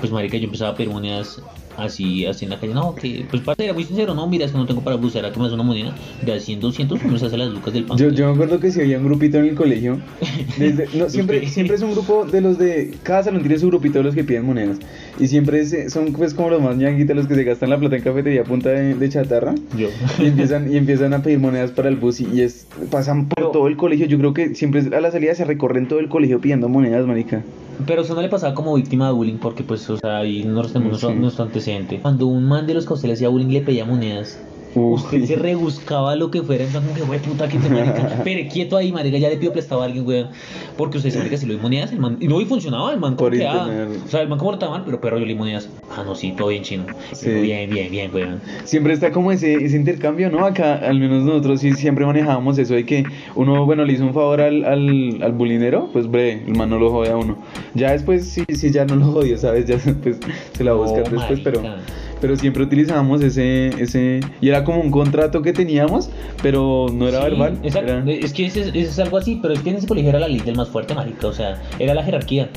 pues, 0.00 0.10
marica, 0.10 0.36
yo 0.36 0.46
empezaba 0.46 0.72
a 0.72 0.74
pedir 0.74 0.90
monedas 0.90 1.40
así, 1.78 2.26
así 2.26 2.44
en 2.44 2.50
la 2.52 2.60
calle. 2.60 2.74
No, 2.74 2.94
que, 2.94 3.24
pues, 3.30 3.42
parte 3.42 3.64
era 3.64 3.72
muy 3.72 3.84
sincero, 3.84 4.14
no, 4.14 4.26
mira, 4.26 4.44
es 4.46 4.52
que 4.52 4.58
no 4.58 4.66
tengo 4.66 4.80
para 4.82 4.96
el 4.96 5.02
bus, 5.02 5.12
¿será 5.12 5.30
que 5.30 5.38
me 5.38 5.44
das 5.44 5.52
una 5.52 5.62
moneda 5.62 5.94
de 6.24 6.32
a 6.32 6.40
100, 6.40 6.60
200? 6.60 7.00
Uno 7.04 7.18
se 7.18 7.26
hace 7.26 7.36
las 7.36 7.50
lucas 7.50 7.72
del 7.74 7.84
pan. 7.84 7.98
Yo, 7.98 8.10
yo 8.10 8.26
me 8.28 8.32
acuerdo 8.34 8.60
que 8.60 8.70
si 8.70 8.80
había 8.80 8.98
un 8.98 9.04
grupito 9.04 9.38
en 9.38 9.46
el 9.46 9.54
colegio. 9.54 9.98
Desde, 10.58 10.88
no, 10.98 11.08
siempre, 11.08 11.46
siempre 11.48 11.76
es 11.76 11.82
un 11.82 11.92
grupo 11.92 12.24
de 12.24 12.40
los 12.40 12.58
de. 12.58 12.94
Cada 13.02 13.22
salón 13.24 13.42
tiene 13.42 13.58
su 13.58 13.66
grupito 13.68 13.98
de 13.98 14.04
los 14.04 14.14
que 14.14 14.24
piden 14.24 14.44
monedas. 14.46 14.78
Y 15.18 15.26
siempre 15.28 15.60
es- 15.60 15.92
son 15.92 16.12
pues 16.12 16.34
como 16.34 16.50
los 16.50 16.60
más 16.62 16.76
ñanguitas 16.76 17.16
los 17.16 17.26
que 17.26 17.34
se 17.34 17.44
gastan 17.44 17.70
la 17.70 17.78
plata 17.78 17.96
en 17.96 18.02
cafetería 18.02 18.42
a 18.42 18.44
punta 18.44 18.70
de, 18.70 18.94
de 18.94 19.08
chatarra. 19.08 19.54
Yo. 19.76 19.88
y 20.18 20.26
empiezan 20.26 20.72
y 20.72 20.76
empiezan 20.76 21.12
a 21.14 21.22
pedir 21.22 21.38
monedas 21.38 21.70
para 21.70 21.88
el 21.88 21.96
bus 21.96 22.20
y, 22.20 22.28
y 22.32 22.40
es 22.42 22.66
pasan 22.90 23.26
por 23.28 23.36
Pero- 23.36 23.50
todo 23.50 23.68
el 23.68 23.76
colegio 23.76 24.06
yo 24.06 24.18
creo 24.18 24.34
que 24.34 24.54
siempre 24.54 24.82
a 24.96 25.00
la 25.00 25.10
salida 25.10 25.34
se 25.34 25.44
recorren 25.44 25.88
todo 25.88 25.98
el 26.00 26.08
colegio 26.08 26.40
pidiendo 26.40 26.68
monedas 26.68 27.06
marica 27.06 27.42
Pero 27.86 28.02
eso 28.02 28.14
no 28.14 28.22
le 28.22 28.28
pasaba 28.28 28.54
como 28.54 28.74
víctima 28.74 29.06
de 29.08 29.12
bullying 29.14 29.36
porque 29.38 29.62
pues, 29.62 29.88
o 29.90 29.96
sea, 29.98 30.18
ahí 30.18 30.44
nos 30.44 30.72
tenemos 30.72 30.92
nuestro, 30.92 31.10
Sí. 31.10 31.16
nuestro 31.16 31.44
Cuando 32.00 32.26
un 32.26 32.44
man 32.44 32.66
de 32.66 32.74
los 32.74 32.86
que 32.86 32.92
a 32.92 32.96
usted 32.96 33.08
le 33.08 33.14
pedía 33.62 33.84
monedas. 33.84 34.46
Usted 34.76 35.24
se 35.24 35.36
rebuscaba 35.36 36.14
lo 36.16 36.30
que 36.30 36.42
fuera, 36.42 36.64
en 36.64 36.70
plan 36.70 36.82
como 36.84 36.94
que, 36.94 37.02
güey, 37.02 37.20
puta, 37.20 37.48
que 37.48 37.58
te 37.58 37.68
marica. 37.68 38.20
Pero 38.24 38.48
quieto 38.50 38.76
ahí, 38.76 38.92
marica, 38.92 39.18
ya 39.18 39.28
le 39.28 39.36
pido 39.36 39.52
prestado 39.52 39.82
a 39.82 39.86
alguien, 39.86 40.06
weón. 40.06 40.28
Porque 40.76 40.98
usted 40.98 41.10
se 41.10 41.18
marica, 41.18 41.36
si 41.36 41.46
lo 41.46 41.58
monedas, 41.58 41.92
el 41.92 41.98
man. 41.98 42.18
Y 42.20 42.28
no, 42.28 42.40
y 42.40 42.44
funcionaba, 42.44 42.92
el 42.92 43.00
man 43.00 43.16
como 43.16 43.30
Por 43.30 43.38
que, 43.38 43.46
ah. 43.46 43.88
O 44.04 44.08
sea, 44.08 44.22
el 44.22 44.28
man 44.28 44.38
como 44.38 44.52
estaba 44.52 44.72
mal, 44.72 44.82
pero 44.84 45.00
perro, 45.00 45.18
yo 45.18 45.26
le 45.26 45.34
monedas. 45.34 45.68
Ah, 45.96 46.02
no, 46.04 46.14
sí, 46.14 46.32
todo 46.36 46.48
bien 46.48 46.62
chino. 46.62 46.84
Sí. 47.12 47.30
Bien, 47.30 47.70
bien, 47.70 47.90
bien, 47.90 48.10
weón. 48.14 48.40
Siempre 48.64 48.92
está 48.92 49.10
como 49.12 49.32
ese, 49.32 49.54
ese 49.54 49.76
intercambio, 49.76 50.30
¿no? 50.30 50.44
Acá, 50.44 50.76
al 50.76 50.98
menos 50.98 51.24
nosotros 51.24 51.60
sí 51.60 51.72
siempre 51.72 52.04
manejábamos 52.04 52.58
eso 52.58 52.74
de 52.74 52.84
que 52.84 53.04
uno, 53.34 53.64
bueno, 53.64 53.84
le 53.84 53.92
hizo 53.94 54.04
un 54.04 54.14
favor 54.14 54.40
al, 54.40 54.64
al, 54.64 55.22
al 55.22 55.32
bulinero, 55.32 55.88
pues 55.92 56.10
breve, 56.10 56.42
el 56.46 56.56
man 56.56 56.70
no 56.70 56.78
lo 56.78 56.90
jode 56.90 57.10
a 57.10 57.16
uno. 57.16 57.38
Ya 57.74 57.92
después, 57.92 58.26
sí, 58.26 58.44
sí, 58.54 58.70
ya 58.70 58.84
no 58.84 58.96
lo 58.96 59.06
jodió, 59.06 59.38
¿sabes? 59.38 59.66
Ya 59.66 59.78
pues, 60.02 60.18
se 60.52 60.64
la 60.64 60.72
busca 60.72 60.98
No, 60.98 61.02
después, 61.02 61.22
marica. 61.22 61.50
pero 61.50 61.62
siempre 62.34 62.64
utilizábamos 62.64 63.20
ese, 63.22 63.68
ese, 63.80 64.20
y 64.40 64.48
era 64.48 64.64
como 64.64 64.80
un 64.80 64.90
contrato 64.90 65.42
que 65.42 65.52
teníamos, 65.52 66.10
pero 66.42 66.86
no 66.92 67.06
era 67.06 67.18
Sí, 67.18 67.24
verbal. 67.30 67.58
Exacto. 67.62 67.92
era- 67.92 68.10
Es 68.10 68.32
que 68.32 68.46
ese, 68.46 68.62
ese 68.70 68.80
es 68.80 68.98
algo 68.98 69.18
así, 69.18 69.38
pero 69.40 69.54
es 69.54 69.60
que 69.60 69.70
en 69.70 69.76
ese 69.76 69.86
colegio 69.86 70.08
era 70.10 70.18
la 70.18 70.26
ley 70.28 70.40
del 70.40 70.56
más 70.56 70.68
fuerte, 70.70 70.94
marica. 70.94 71.28
O 71.28 71.32
sea, 71.32 71.62
era 71.78 71.94
la 71.94 72.02
jerarquía. 72.02 72.48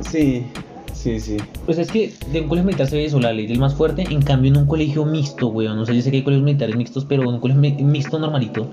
Sí, 0.00 0.44
sí, 0.92 1.18
sí. 1.18 1.38
Pues 1.64 1.78
es 1.78 1.90
que 1.90 2.12
de 2.30 2.42
un 2.42 2.48
colegio 2.48 2.66
militar 2.66 2.86
se 2.86 2.96
ve 2.96 3.06
eso, 3.06 3.18
la 3.18 3.32
ley 3.32 3.46
del 3.46 3.58
más 3.58 3.74
fuerte. 3.74 4.04
En 4.10 4.22
cambio, 4.22 4.50
en 4.50 4.58
un 4.58 4.66
colegio 4.66 5.04
mixto, 5.06 5.48
weón. 5.48 5.78
O 5.78 5.86
sea, 5.86 5.94
yo 5.94 6.02
sé 6.02 6.10
que 6.10 6.18
hay 6.18 6.22
colegios 6.22 6.44
militares 6.44 6.76
mixtos, 6.76 7.04
pero 7.06 7.22
en 7.22 7.28
un 7.30 7.40
colegio 7.40 7.60
mi- 7.60 7.82
mixto 7.82 8.18
normalito. 8.18 8.70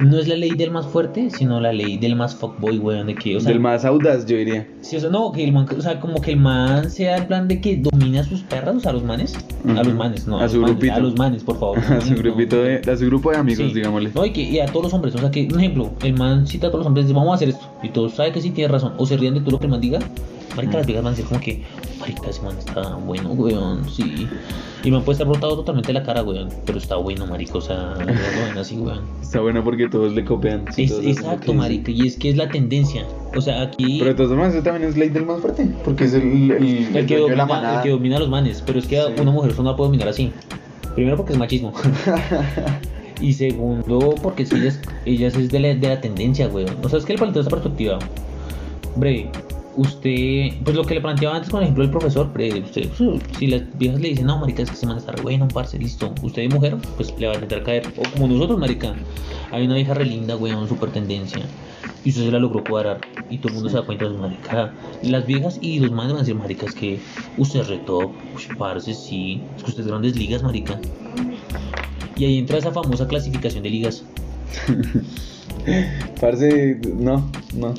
No 0.00 0.16
es 0.18 0.28
la 0.28 0.36
ley 0.36 0.50
del 0.50 0.70
más 0.70 0.86
fuerte, 0.86 1.28
sino 1.30 1.60
la 1.60 1.72
ley 1.72 1.98
del 1.98 2.14
más 2.14 2.34
fuckboy, 2.36 2.78
weón. 2.78 3.08
De 3.08 3.14
que, 3.14 3.36
o 3.36 3.40
sea, 3.40 3.50
Del 3.50 3.60
más 3.60 3.84
audaz, 3.84 4.26
yo 4.26 4.36
diría. 4.36 4.66
Sí, 4.80 4.96
o 4.96 5.00
sea, 5.00 5.10
no, 5.10 5.32
que 5.32 5.42
el 5.44 5.52
man, 5.52 5.66
o 5.76 5.80
sea, 5.80 5.98
como 5.98 6.20
que 6.20 6.32
el 6.32 6.36
man 6.38 6.90
sea 6.90 7.16
el 7.16 7.26
plan 7.26 7.48
de 7.48 7.60
que 7.60 7.76
domine 7.76 8.20
a 8.20 8.24
sus 8.24 8.42
perras, 8.42 8.76
o 8.76 8.80
sea, 8.80 8.90
a 8.90 8.94
los 8.94 9.02
manes. 9.04 9.34
A 9.66 9.82
los 9.82 9.94
manes, 9.94 10.26
no. 10.26 10.38
A 10.38 10.42
los 10.42 10.52
su 10.52 10.60
manes, 10.60 10.76
grupito. 10.76 10.94
A 10.94 11.00
los 11.00 11.16
manes, 11.16 11.42
por 11.42 11.58
favor. 11.58 11.78
A 11.90 12.00
su 12.00 12.14
grupito 12.14 12.56
no. 12.56 12.62
de, 12.62 12.80
a 12.90 12.96
su 12.96 13.06
grupo 13.06 13.30
de 13.32 13.38
amigos, 13.38 13.66
Sí. 13.68 13.74
digámosle. 13.74 14.10
No, 14.14 14.24
y, 14.24 14.30
que, 14.32 14.42
y 14.42 14.60
a 14.60 14.66
todos 14.66 14.84
los 14.84 14.94
hombres, 14.94 15.14
o 15.14 15.18
sea 15.18 15.30
que, 15.30 15.48
un 15.52 15.58
ejemplo, 15.58 15.90
el 16.02 16.14
man 16.14 16.46
cita 16.46 16.68
a 16.68 16.70
todos 16.70 16.80
los 16.80 16.86
hombres, 16.86 17.06
dice, 17.06 17.14
vamos 17.16 17.32
a 17.32 17.34
hacer 17.34 17.48
esto, 17.50 17.66
y 17.82 17.88
todos 17.88 18.14
saben 18.14 18.32
que 18.32 18.40
sí 18.40 18.50
tiene 18.50 18.72
razón, 18.72 18.92
o 18.98 19.04
se 19.06 19.16
ríen 19.16 19.34
de 19.34 19.40
todo 19.40 19.52
lo 19.52 19.58
que 19.58 19.66
el 19.66 19.70
man 19.72 19.80
diga, 19.80 19.98
marica, 20.66 20.78
las 20.78 21.02
van 21.02 21.06
a 21.06 21.10
decir 21.10 21.24
como 21.26 21.40
que, 21.40 21.62
marica, 21.98 22.28
ese 22.28 22.42
man 22.42 22.56
está 22.58 22.94
bueno, 22.96 23.30
weón, 23.30 23.88
sí, 23.88 24.28
y 24.84 24.90
man 24.90 25.02
puede 25.02 25.14
estar 25.14 25.26
brotado 25.26 25.56
totalmente 25.56 25.92
la 25.92 26.02
cara, 26.02 26.22
weón, 26.22 26.48
pero 26.66 26.78
está 26.78 26.96
bueno, 26.96 27.26
marica, 27.26 27.58
o 27.58 27.60
sea, 27.60 27.94
ven 27.98 28.58
así, 28.58 28.76
weón. 28.76 29.00
Está 29.22 29.40
bueno 29.40 29.62
porque 29.62 29.88
todos 29.88 30.14
le 30.14 30.24
copian. 30.24 30.64
sí, 30.74 30.84
Es, 30.84 30.90
todos 30.90 31.04
exacto, 31.04 31.52
marica, 31.52 31.90
y 31.90 32.06
es 32.06 32.16
que 32.16 32.30
es 32.30 32.36
la 32.36 32.48
tendencia, 32.48 33.04
o 33.36 33.40
sea, 33.40 33.62
aquí... 33.62 33.98
Pero 33.98 34.14
de 34.14 34.14
todas 34.14 34.54
eso 34.54 34.62
también 34.62 34.88
es 34.88 34.96
ley 34.96 35.10
del 35.10 35.26
más 35.26 35.40
fuerte. 35.40 35.68
Porque 35.84 36.04
es 36.04 36.14
el, 36.14 36.22
el, 36.22 36.50
el 36.52 36.96
El 36.96 37.06
que, 37.06 37.14
de 37.16 37.20
la 37.20 37.26
domina, 37.26 37.46
manada. 37.46 37.76
el 37.76 37.82
que 37.82 37.90
domina 37.90 38.16
a 38.16 38.20
los 38.20 38.28
manes, 38.30 38.62
pero 38.64 38.78
es 38.78 38.86
que 38.86 38.96
Sí. 38.96 39.20
una 39.20 39.30
mujer 39.30 39.50
solo 39.52 39.64
no 39.64 39.70
la 39.72 39.76
puede 39.76 39.88
dominar 39.88 40.08
así. 40.08 40.32
Primero 40.94 41.16
porque 41.18 41.34
es 41.34 41.38
machismo. 41.38 41.72
y 43.20 43.32
segundo 43.34 44.14
porque 44.22 44.46
si 44.46 44.56
ellas, 44.56 44.80
ellas 45.04 45.34
es 45.36 45.50
de 45.50 45.60
la, 45.60 45.68
de 45.74 45.88
la 45.88 46.00
tendencia, 46.00 46.48
weón. 46.48 46.74
O 46.82 46.88
sea, 46.88 46.98
es 46.98 47.04
que 47.04 47.12
le 47.12 47.18
planteo 47.18 47.42
esa 47.42 47.50
perspectiva. 47.50 47.98
Bre, 48.96 49.30
usted, 49.78 50.50
pues 50.64 50.76
lo 50.76 50.84
que 50.84 50.94
le 50.94 51.00
planteaba 51.00 51.36
antes 51.36 51.50
con 51.50 51.60
el 51.60 51.64
ejemplo 51.64 51.84
del 51.84 51.92
profesor, 51.92 52.32
bre, 52.32 52.60
usted, 52.60 52.90
si 53.38 53.46
las 53.46 53.62
viejas 53.78 54.00
le 54.00 54.08
dicen, 54.08 54.26
no, 54.26 54.38
marica, 54.38 54.62
es 54.62 54.70
que 54.70 54.76
se 54.76 54.86
man 54.86 54.98
está 54.98 55.12
re 55.12 55.22
bueno, 55.22 55.46
parce, 55.48 55.78
listo. 55.78 56.12
Usted 56.20 56.42
de 56.42 56.48
mujer, 56.48 56.76
pues 56.96 57.14
le 57.18 57.26
va 57.28 57.32
a 57.32 57.36
intentar 57.36 57.62
caer. 57.62 57.86
O 57.96 58.02
como 58.12 58.26
nosotros, 58.26 58.58
marica. 58.58 58.94
Hay 59.52 59.64
una 59.64 59.76
vieja 59.76 59.94
re 59.94 60.04
linda, 60.04 60.36
weón, 60.36 60.68
super 60.68 60.90
tendencia. 60.90 61.42
Y 62.04 62.10
usted 62.10 62.24
se 62.24 62.32
la 62.32 62.40
logró 62.40 62.64
cuadrar. 62.64 63.00
Y 63.30 63.38
todo 63.38 63.48
el 63.48 63.54
mundo 63.54 63.70
se 63.70 63.76
da 63.76 63.82
cuenta 63.82 64.06
de 64.06 64.10
su 64.10 64.18
marica. 64.18 64.72
Las 65.02 65.26
viejas 65.26 65.58
y 65.62 65.78
los 65.78 65.92
manes 65.92 66.12
van 66.12 66.18
a 66.18 66.20
decir, 66.22 66.34
marica, 66.34 66.66
es 66.66 66.74
que 66.74 66.98
usted 67.36 67.60
es 67.60 67.68
re 67.68 67.78
top. 67.78 68.10
Ush, 68.34 68.48
parce, 68.58 68.92
sí. 68.92 69.40
Es 69.56 69.62
que 69.62 69.70
usted 69.70 69.82
es 69.82 69.88
grandes 69.88 70.16
ligas, 70.16 70.42
marica. 70.42 70.78
Y 72.16 72.24
ahí 72.24 72.38
entra 72.38 72.58
esa 72.58 72.72
famosa 72.72 73.06
clasificación 73.06 73.62
de 73.62 73.70
ligas. 73.70 74.04
Parce, 76.20 76.80
no, 76.96 77.30
no. 77.54 77.74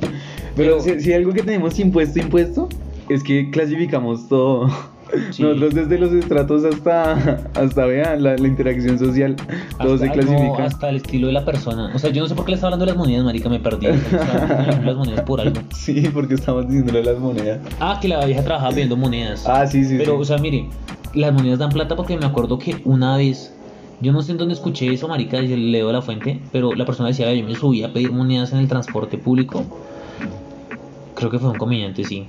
Pero 0.63 0.79
si, 0.81 0.99
si 1.01 1.13
algo 1.13 1.31
que 1.33 1.41
tenemos 1.43 1.79
impuesto, 1.79 2.19
impuesto, 2.19 2.69
es 3.09 3.23
que 3.23 3.49
clasificamos 3.51 4.27
todo. 4.27 4.69
Sí. 5.31 5.41
Nosotros 5.41 5.73
desde 5.73 5.97
los 5.97 6.11
estratos 6.13 6.63
hasta, 6.63 7.13
hasta 7.55 7.85
vean, 7.87 8.21
la, 8.21 8.35
la 8.37 8.47
interacción 8.47 8.99
social, 8.99 9.35
todo 9.81 9.97
se 9.97 10.03
Hasta- 10.05 10.13
clasifica. 10.19 10.43
no, 10.59 10.63
hasta 10.63 10.89
el 10.89 10.97
estilo 10.97 11.25
de 11.25 11.33
la 11.33 11.45
persona. 11.45 11.91
O 11.95 11.97
sea, 11.97 12.11
yo 12.11 12.21
no 12.21 12.27
sé 12.29 12.35
por 12.35 12.45
qué 12.45 12.51
le 12.51 12.55
estaba 12.57 12.67
hablando 12.75 12.85
de 12.85 12.91
las 12.91 12.97
monedas, 12.99 13.25
marica, 13.25 13.49
me 13.49 13.59
perdí. 13.59 13.87
Las 13.87 14.95
monedas 14.95 15.21
por 15.21 15.41
algo. 15.41 15.59
Sí, 15.75 16.07
porque 16.13 16.35
estamos 16.35 16.67
diciéndole 16.67 17.03
las 17.03 17.17
monedas. 17.17 17.59
Ah, 17.79 17.97
que 17.99 18.07
la 18.07 18.23
vieja 18.23 18.43
trabajaba 18.43 18.71
viendo 18.71 18.95
monedas. 18.95 19.47
Ah, 19.47 19.65
sí, 19.65 19.83
sí. 19.83 19.95
Pero, 19.97 20.17
sí. 20.17 20.21
o 20.21 20.25
sea, 20.25 20.37
mire, 20.37 20.67
las 21.15 21.33
monedas 21.33 21.57
dan 21.57 21.71
plata 21.71 21.95
porque 21.95 22.15
me 22.15 22.27
acuerdo 22.27 22.59
que 22.59 22.79
una 22.85 23.17
vez, 23.17 23.51
yo 24.01 24.11
no 24.11 24.21
sé 24.21 24.33
en 24.33 24.37
dónde 24.37 24.53
escuché 24.53 24.93
eso, 24.93 25.07
marica, 25.07 25.41
y 25.41 25.47
le 25.47 25.57
leo 25.57 25.91
la 25.91 26.03
fuente, 26.03 26.39
pero 26.51 26.73
la 26.75 26.85
persona 26.85 27.09
decía, 27.09 27.33
yo 27.33 27.43
me 27.47 27.55
subí 27.55 27.81
a 27.81 27.91
pedir 27.91 28.11
monedas 28.11 28.51
en 28.53 28.59
el 28.59 28.67
transporte 28.67 29.17
público. 29.17 29.65
Creo 31.19 31.29
que 31.29 31.37
fue 31.37 31.49
un 31.49 31.57
comediante, 31.57 32.05
sí. 32.05 32.25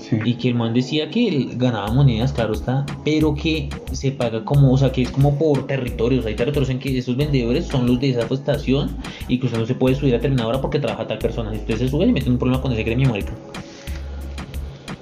Sí. 0.00 0.18
Y 0.24 0.34
que 0.34 0.48
el 0.48 0.56
man 0.56 0.74
decía 0.74 1.08
que 1.08 1.28
él 1.28 1.52
ganaba 1.54 1.92
monedas, 1.92 2.32
claro 2.32 2.52
está, 2.52 2.84
pero 3.04 3.36
que 3.36 3.70
se 3.92 4.10
paga 4.10 4.44
como, 4.44 4.72
o 4.72 4.76
sea, 4.76 4.90
que 4.90 5.02
es 5.02 5.10
como 5.12 5.38
por 5.38 5.68
territorios. 5.68 6.26
Hay 6.26 6.34
territorios 6.34 6.68
en 6.70 6.80
que 6.80 6.98
esos 6.98 7.16
vendedores 7.16 7.66
son 7.66 7.86
los 7.86 8.00
de 8.00 8.10
esa 8.10 8.22
estación 8.22 8.96
y 9.28 9.38
que 9.38 9.46
usted 9.46 9.60
no 9.60 9.66
se 9.66 9.76
puede 9.76 9.94
subir 9.94 10.14
a 10.14 10.16
determinada 10.16 10.48
hora 10.48 10.60
porque 10.60 10.80
trabaja 10.80 11.06
tal 11.06 11.18
persona. 11.18 11.52
Si 11.52 11.58
usted 11.58 11.78
se 11.78 11.88
sube 11.88 12.06
y 12.06 12.12
mete 12.12 12.28
un 12.28 12.38
problema 12.38 12.60
con 12.60 12.72
ese 12.72 12.82
gremio, 12.82 13.08
marica. 13.08 13.34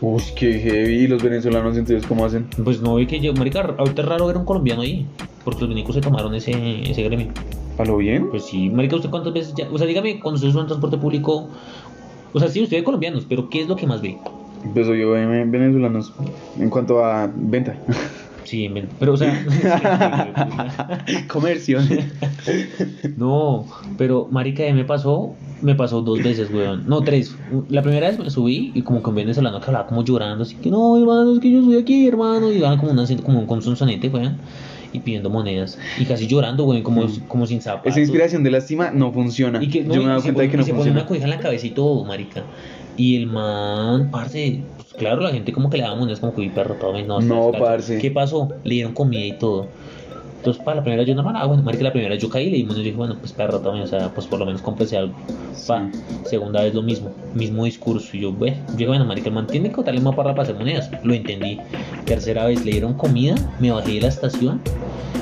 Uy, 0.03 0.23
qué 0.37 0.59
heavy. 0.61 0.93
¿Y 0.97 1.07
los 1.07 1.23
venezolanos 1.23 1.79
entonces 1.79 2.07
cómo 2.07 2.27
hacen? 2.27 2.49
Pues 2.63 2.83
no 2.83 2.97
vi 2.97 3.07
que 3.07 3.19
yo, 3.19 3.33
marica, 3.33 3.75
ahorita 3.79 4.03
es 4.03 4.09
raro 4.09 4.27
ver 4.27 4.37
un 4.37 4.45
colombiano 4.45 4.83
ahí, 4.83 5.07
porque 5.43 5.61
los 5.61 5.71
venicos 5.71 5.95
se 5.95 6.03
tomaron 6.03 6.35
ese, 6.35 6.53
ese 6.91 7.03
gremio. 7.03 7.29
¿A 7.79 7.85
lo 7.87 7.97
bien? 7.97 8.29
Pues 8.29 8.45
sí, 8.45 8.69
marica, 8.69 8.97
¿usted 8.97 9.09
cuántas 9.09 9.33
veces 9.33 9.55
ya? 9.55 9.67
O 9.73 9.79
sea, 9.79 9.87
dígame, 9.87 10.21
cuando 10.21 10.37
usted 10.37 10.51
sube 10.51 10.61
en 10.61 10.67
transporte 10.67 10.99
público, 10.99 11.49
o 12.33 12.39
sea, 12.39 12.49
sí, 12.49 12.63
usted 12.63 12.79
ve 12.79 12.85
colombianos, 12.85 13.27
pero 13.29 13.49
¿qué 13.49 13.63
es 13.63 13.69
lo 13.69 13.77
que 13.77 13.87
más 13.87 14.01
ve? 14.01 14.19
Pues 14.75 14.87
yo 14.87 15.17
en 15.17 15.51
venezolanos 15.51 16.13
en 16.59 16.69
cuanto 16.71 17.05
a 17.05 17.31
venta. 17.35 17.77
Sí, 18.45 18.69
pero 18.99 19.13
o 19.13 19.17
sea... 19.17 19.45
Comercio. 21.29 21.79
No, 23.17 23.67
pero 23.99 24.29
marica, 24.31 24.63
me 24.73 24.85
pasó, 24.85 25.35
me 25.63 25.75
pasó 25.75 26.03
dos 26.03 26.23
veces, 26.23 26.51
weón. 26.53 26.85
No, 26.89 27.03
tres. 27.03 27.35
La 27.69 27.83
primera 27.83 28.09
vez 28.09 28.19
me 28.19 28.31
subí 28.31 28.73
y 28.75 28.83
como 28.83 29.03
que 29.03 29.11
un 29.11 29.17
venezolano 29.17 29.61
que 29.61 29.67
hablaba 29.67 29.87
como 29.87 30.05
llorando, 30.05 30.43
así 30.43 30.57
que 30.57 30.71
no, 30.71 30.97
hermano, 30.99 31.35
es 31.35 31.41
que 31.41 31.51
yo 31.51 31.63
soy 31.63 31.77
aquí, 31.79 32.07
hermano. 32.09 32.51
Y 32.53 32.59
daban 32.59 32.79
como, 32.79 32.93
una, 32.93 33.05
como 33.25 33.41
un 33.41 33.77
sonete, 33.77 34.09
weón. 34.09 34.37
Y 34.93 34.99
pidiendo 35.01 35.31
monedas. 35.31 35.79
Y 36.01 36.05
casi 36.05 36.27
llorando, 36.27 36.65
weón, 36.65 36.83
como, 36.83 37.05
Mm. 37.05 37.21
como 37.29 37.47
sin 37.47 37.61
zapatos. 37.61 37.93
Esa 37.93 38.01
inspiración 38.01 38.43
de 38.43 38.51
lástima 38.51 38.91
no 38.91 39.13
funciona. 39.13 39.63
Y 39.63 39.69
que, 39.69 39.85
no, 39.85 39.95
yo 39.95 40.01
me 40.01 40.07
he 40.07 40.09
dado 40.09 40.21
se 40.21 40.25
cuenta 40.33 40.43
de 40.43 40.51
que 40.51 40.57
no 40.57 40.63
y 40.63 40.67
se 40.67 40.71
pone 40.73 40.79
funciona. 40.83 41.01
una 41.01 41.07
cobija 41.09 41.25
en 41.25 41.31
la 41.31 41.39
cabeza 41.39 41.67
y 41.67 41.71
todo, 41.71 42.05
marica. 42.05 42.43
Y 42.97 43.17
el 43.17 43.27
man, 43.29 44.11
parce, 44.11 44.63
claro, 45.01 45.23
la 45.23 45.31
gente 45.31 45.51
como 45.53 45.71
que 45.71 45.79
le 45.79 45.85
daba 45.85 45.97
monedas 45.97 46.21
como 46.21 46.35
que, 46.35 46.43
uy, 46.43 46.51
perro, 46.51 46.75
todo 46.75 46.93
no, 47.03 47.21
No, 47.21 47.53
parce. 47.59 47.99
¿Qué 47.99 48.11
pasó? 48.11 48.51
Le 48.65 48.75
dieron 48.75 48.93
comida 48.93 49.25
y 49.25 49.33
todo. 49.33 49.67
Entonces, 50.37 50.63
para 50.63 50.77
la 50.77 50.83
primera 50.83 51.03
yo 51.03 51.15
normal, 51.15 51.35
ah, 51.37 51.47
bueno, 51.47 51.63
marica, 51.63 51.85
la 51.85 51.93
primera 51.93 52.15
yo 52.15 52.29
caí 52.31 52.47
y 52.47 52.51
le 52.51 52.57
dimos, 52.59 52.77
y 52.79 52.83
dije, 52.83 52.97
bueno, 52.97 53.17
pues 53.19 53.33
perro, 53.33 53.61
también, 53.61 53.85
o 53.85 53.87
sea, 53.87 54.11
pues 54.15 54.27
por 54.27 54.39
lo 54.39 54.47
menos 54.47 54.63
cómprese 54.63 54.97
algo. 54.97 55.15
Pa, 55.67 55.91
segunda 56.25 56.63
vez 56.63 56.75
lo 56.75 56.83
mismo, 56.83 57.11
mismo 57.35 57.65
discurso. 57.65 58.17
Y 58.17 58.21
yo, 58.21 58.35
ve, 58.35 58.57
yo 58.69 58.77
dije, 58.77 58.89
bueno, 58.89 59.05
marica, 59.07 59.29
el 59.29 59.35
man 59.35 59.47
tiene 59.47 59.71
que 59.71 59.77
botarle 59.77 60.01
más 60.01 60.15
para 60.15 60.31
hacer 60.31 60.55
monedas. 60.55 60.91
Lo 61.03 61.15
entendí. 61.15 61.59
Tercera 62.05 62.47
vez 62.47 62.65
le 62.65 62.73
dieron 62.73 62.95
comida, 62.95 63.35
me 63.59 63.71
bajé 63.71 63.95
de 63.95 64.01
la 64.03 64.09
estación 64.09 64.61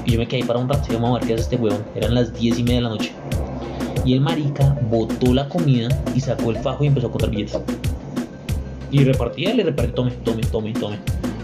y 0.05 0.13
yo 0.13 0.19
me 0.19 0.27
quedé 0.27 0.45
para 0.45 0.59
un 0.59 0.69
rato. 0.69 0.93
Yo, 0.93 0.99
mamá, 0.99 1.21
¿qué 1.21 1.35
hace 1.35 1.43
este 1.43 1.57
huevón? 1.57 1.85
Eran 1.95 2.15
las 2.15 2.33
diez 2.35 2.59
y 2.59 2.63
media 2.63 2.77
de 2.77 2.83
la 2.83 2.89
noche. 2.91 3.13
Y 4.05 4.15
el 4.15 4.21
marica 4.21 4.77
botó 4.91 5.35
la 5.35 5.49
comida 5.49 5.89
y 6.15 6.21
sacó 6.21 6.51
el 6.51 6.57
fajo 6.59 6.85
y 6.85 6.89
empezó 6.89 7.09
a 7.09 7.11
contar 7.11 7.31
billetes. 7.31 7.61
Y 8.91 9.05
repartía, 9.05 9.55
le 9.55 9.65
repartía, 9.65 9.95
tome, 9.95 10.11
tome, 10.25 10.43
tome, 10.43 10.73
tome. 10.73 10.99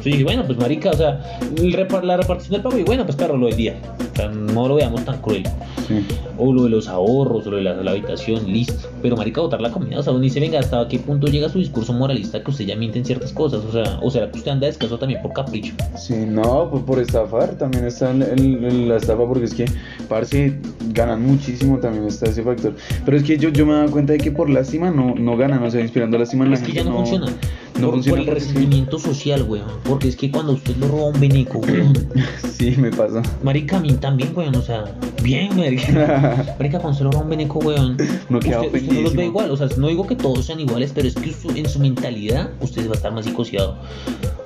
Dije, 0.04 0.24
bueno, 0.24 0.44
pues 0.46 0.58
marica, 0.58 0.90
o 0.90 0.96
sea, 0.96 1.20
repar- 1.56 2.04
la 2.04 2.16
repartición 2.16 2.52
del 2.52 2.62
pago, 2.62 2.78
y 2.78 2.82
bueno, 2.84 3.04
pues 3.04 3.16
claro, 3.16 3.36
lo 3.36 3.46
del 3.46 3.56
día. 3.56 3.74
O 4.12 4.16
sea, 4.16 4.28
no 4.28 4.68
lo 4.68 4.76
veamos 4.76 5.04
tan 5.04 5.20
cruel. 5.20 5.42
Sí. 5.88 6.04
O 6.38 6.52
lo 6.52 6.64
de 6.64 6.70
los 6.70 6.88
ahorros, 6.88 7.46
o 7.46 7.50
lo 7.50 7.56
de 7.56 7.62
la, 7.64 7.74
la 7.74 7.90
habitación, 7.90 8.46
listo. 8.50 8.88
Pero 9.02 9.16
marica, 9.16 9.40
botar 9.40 9.60
la 9.60 9.70
comida, 9.70 9.98
o 9.98 10.02
sea, 10.02 10.12
uno 10.12 10.22
dice, 10.22 10.40
venga, 10.40 10.58
¿hasta 10.60 10.86
qué 10.88 10.98
punto 10.98 11.26
llega 11.26 11.48
su 11.48 11.58
discurso 11.58 11.92
moralista 11.92 12.42
que 12.42 12.50
usted 12.50 12.64
ya 12.64 12.76
miente 12.76 12.98
en 12.98 13.04
ciertas 13.04 13.32
cosas? 13.32 13.62
O 13.64 13.72
sea, 13.72 13.98
o 14.02 14.10
será 14.10 14.30
que 14.30 14.38
usted 14.38 14.50
anda 14.52 14.66
descaso 14.66 14.98
también 14.98 15.20
por 15.20 15.32
capricho. 15.32 15.74
Sí, 15.96 16.14
no, 16.26 16.68
pues 16.70 16.82
por 16.84 16.98
estafar 17.00 17.58
también 17.58 17.84
está 17.86 18.10
el- 18.12 18.22
el- 18.22 18.64
el- 18.64 18.88
la 18.88 18.96
estafa 18.96 19.26
porque 19.26 19.44
es 19.44 19.54
que, 19.54 19.64
parce, 20.08 20.58
ganan 20.92 21.22
muchísimo 21.26 21.78
también 21.78 22.04
está 22.06 22.26
ese 22.30 22.42
factor. 22.42 22.74
Pero 23.04 23.16
es 23.16 23.22
que 23.24 23.36
yo, 23.36 23.48
yo 23.50 23.66
me 23.66 23.72
he 23.72 23.76
dado 23.76 23.90
cuenta 23.90 24.12
de 24.12 24.18
que 24.18 24.30
por 24.30 24.48
lástima 24.48 24.90
no, 24.90 25.14
no 25.14 25.36
ganan, 25.36 25.62
o 25.62 25.70
sea, 25.70 25.80
inspirando 25.80 26.16
lástima 26.18 26.44
en 26.44 26.50
la 26.52 26.56
Es 26.56 26.62
que 26.62 26.72
gente 26.72 26.84
ya 26.84 26.90
no, 26.90 26.96
funciona. 26.98 27.26
No 27.80 27.86
por, 27.86 27.94
funciona 27.94 28.18
por 28.18 28.28
el 28.28 28.34
resentimiento 28.34 28.98
social, 28.98 29.42
weón. 29.48 29.66
Porque 29.84 30.08
es 30.08 30.16
que 30.16 30.30
cuando 30.30 30.52
usted 30.52 30.76
lo 30.76 30.88
roba 30.88 31.06
un 31.06 31.20
beneco, 31.20 31.58
weón. 31.58 31.92
Sí, 32.56 32.74
me 32.78 32.90
pasa. 32.90 33.20
Marica, 33.42 33.78
a 33.78 33.80
mí 33.80 33.92
también, 33.94 34.32
weón. 34.34 34.54
O 34.54 34.62
sea, 34.62 34.84
bien, 35.22 35.56
marica. 35.56 36.54
Marica, 36.58 36.78
cuando 36.78 36.96
se 36.96 37.04
lo 37.04 37.10
roba 37.10 37.24
un 37.24 37.30
beneco, 37.30 37.58
weón. 37.58 37.96
No 38.28 38.38
queda 38.38 38.60
usted, 38.62 38.80
usted 38.80 38.92
no 38.94 39.00
los 39.00 39.16
ve 39.16 39.24
igual. 39.26 39.50
O 39.50 39.56
sea, 39.56 39.68
no 39.76 39.88
digo 39.88 40.06
que 40.06 40.14
todos 40.14 40.44
sean 40.46 40.60
iguales, 40.60 40.92
pero 40.94 41.08
es 41.08 41.14
que 41.16 41.34
en 41.54 41.68
su 41.68 41.80
mentalidad 41.80 42.50
usted 42.60 42.86
va 42.86 42.92
a 42.92 42.96
estar 42.96 43.12
más 43.12 43.24
psicoseado. 43.24 43.76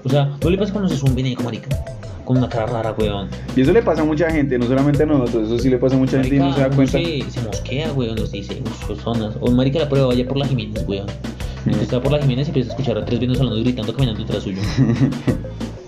O 0.05 0.09
sea, 0.09 0.37
no 0.43 0.49
le 0.51 0.57
pasa 0.57 0.73
cuando 0.73 0.89
se 0.89 0.97
sube 0.97 1.11
un 1.11 1.17
beneco, 1.17 1.43
marica. 1.43 1.69
con 2.25 2.37
una 2.39 2.49
cara 2.49 2.67
rara, 2.67 2.95
weón. 2.99 3.29
Y 3.57 3.61
eso 3.63 3.73
le 3.73 3.83
pasa 3.83 4.03
a 4.03 4.05
mucha 4.05 4.31
gente, 4.31 4.59
no 4.59 4.67
solamente 4.67 5.03
a 5.03 5.07
nosotros, 5.07 5.49
eso 5.49 5.59
sí 5.59 5.69
le 5.71 5.79
pasa 5.79 5.97
a 5.97 5.99
mucha 5.99 6.21
gente 6.23 6.37
y 6.37 6.39
no 6.39 6.55
se 6.55 6.61
da 6.61 6.71
cuenta. 6.71 6.93
Se, 6.93 7.31
se 7.31 7.41
mosquea, 7.43 7.93
weón, 7.93 8.17
nos 8.17 8.33
dice, 8.33 8.63
uff, 8.65 8.87
personas. 8.87 9.35
O 9.41 9.51
marica, 9.51 9.79
la 9.79 9.89
prueba 9.89 10.09
vaya 10.09 10.27
por 10.27 10.37
la 10.39 10.47
Jiménez, 10.47 10.85
weón. 10.87 11.07
Está 11.81 12.01
por 12.01 12.13
la 12.13 12.21
Jiménez 12.21 12.47
y 12.49 12.51
empieza 12.51 12.71
a 12.71 12.73
escuchar 12.73 12.99
a 12.99 13.05
tres 13.05 13.21
y 13.23 13.27
gritando 13.63 13.93
caminando 13.95 14.21
detrás 14.23 14.43
suyo. 14.43 14.61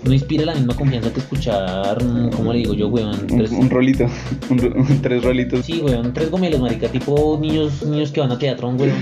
No 0.03 0.11
inspira 0.13 0.45
la 0.45 0.55
misma 0.55 0.75
confianza 0.75 1.13
que 1.13 1.19
escuchar, 1.19 2.03
mm, 2.03 2.31
¿cómo 2.31 2.51
le 2.53 2.59
digo 2.59 2.73
yo, 2.73 2.87
weón? 2.87 3.11
Un, 3.19 3.27
Tres, 3.37 3.51
un 3.51 3.69
rolito, 3.69 4.05
un 4.49 4.59
un- 4.75 4.99
tres 5.01 5.23
rolitos. 5.23 5.63
sí, 5.63 5.79
weón, 5.79 6.11
tres 6.11 6.31
gomelos, 6.31 6.59
marica, 6.59 6.87
tipo 6.87 7.37
niños, 7.39 7.85
niños 7.85 8.11
que 8.11 8.19
van 8.19 8.31
a 8.31 8.39
teatro, 8.39 8.69
weón. 8.69 8.95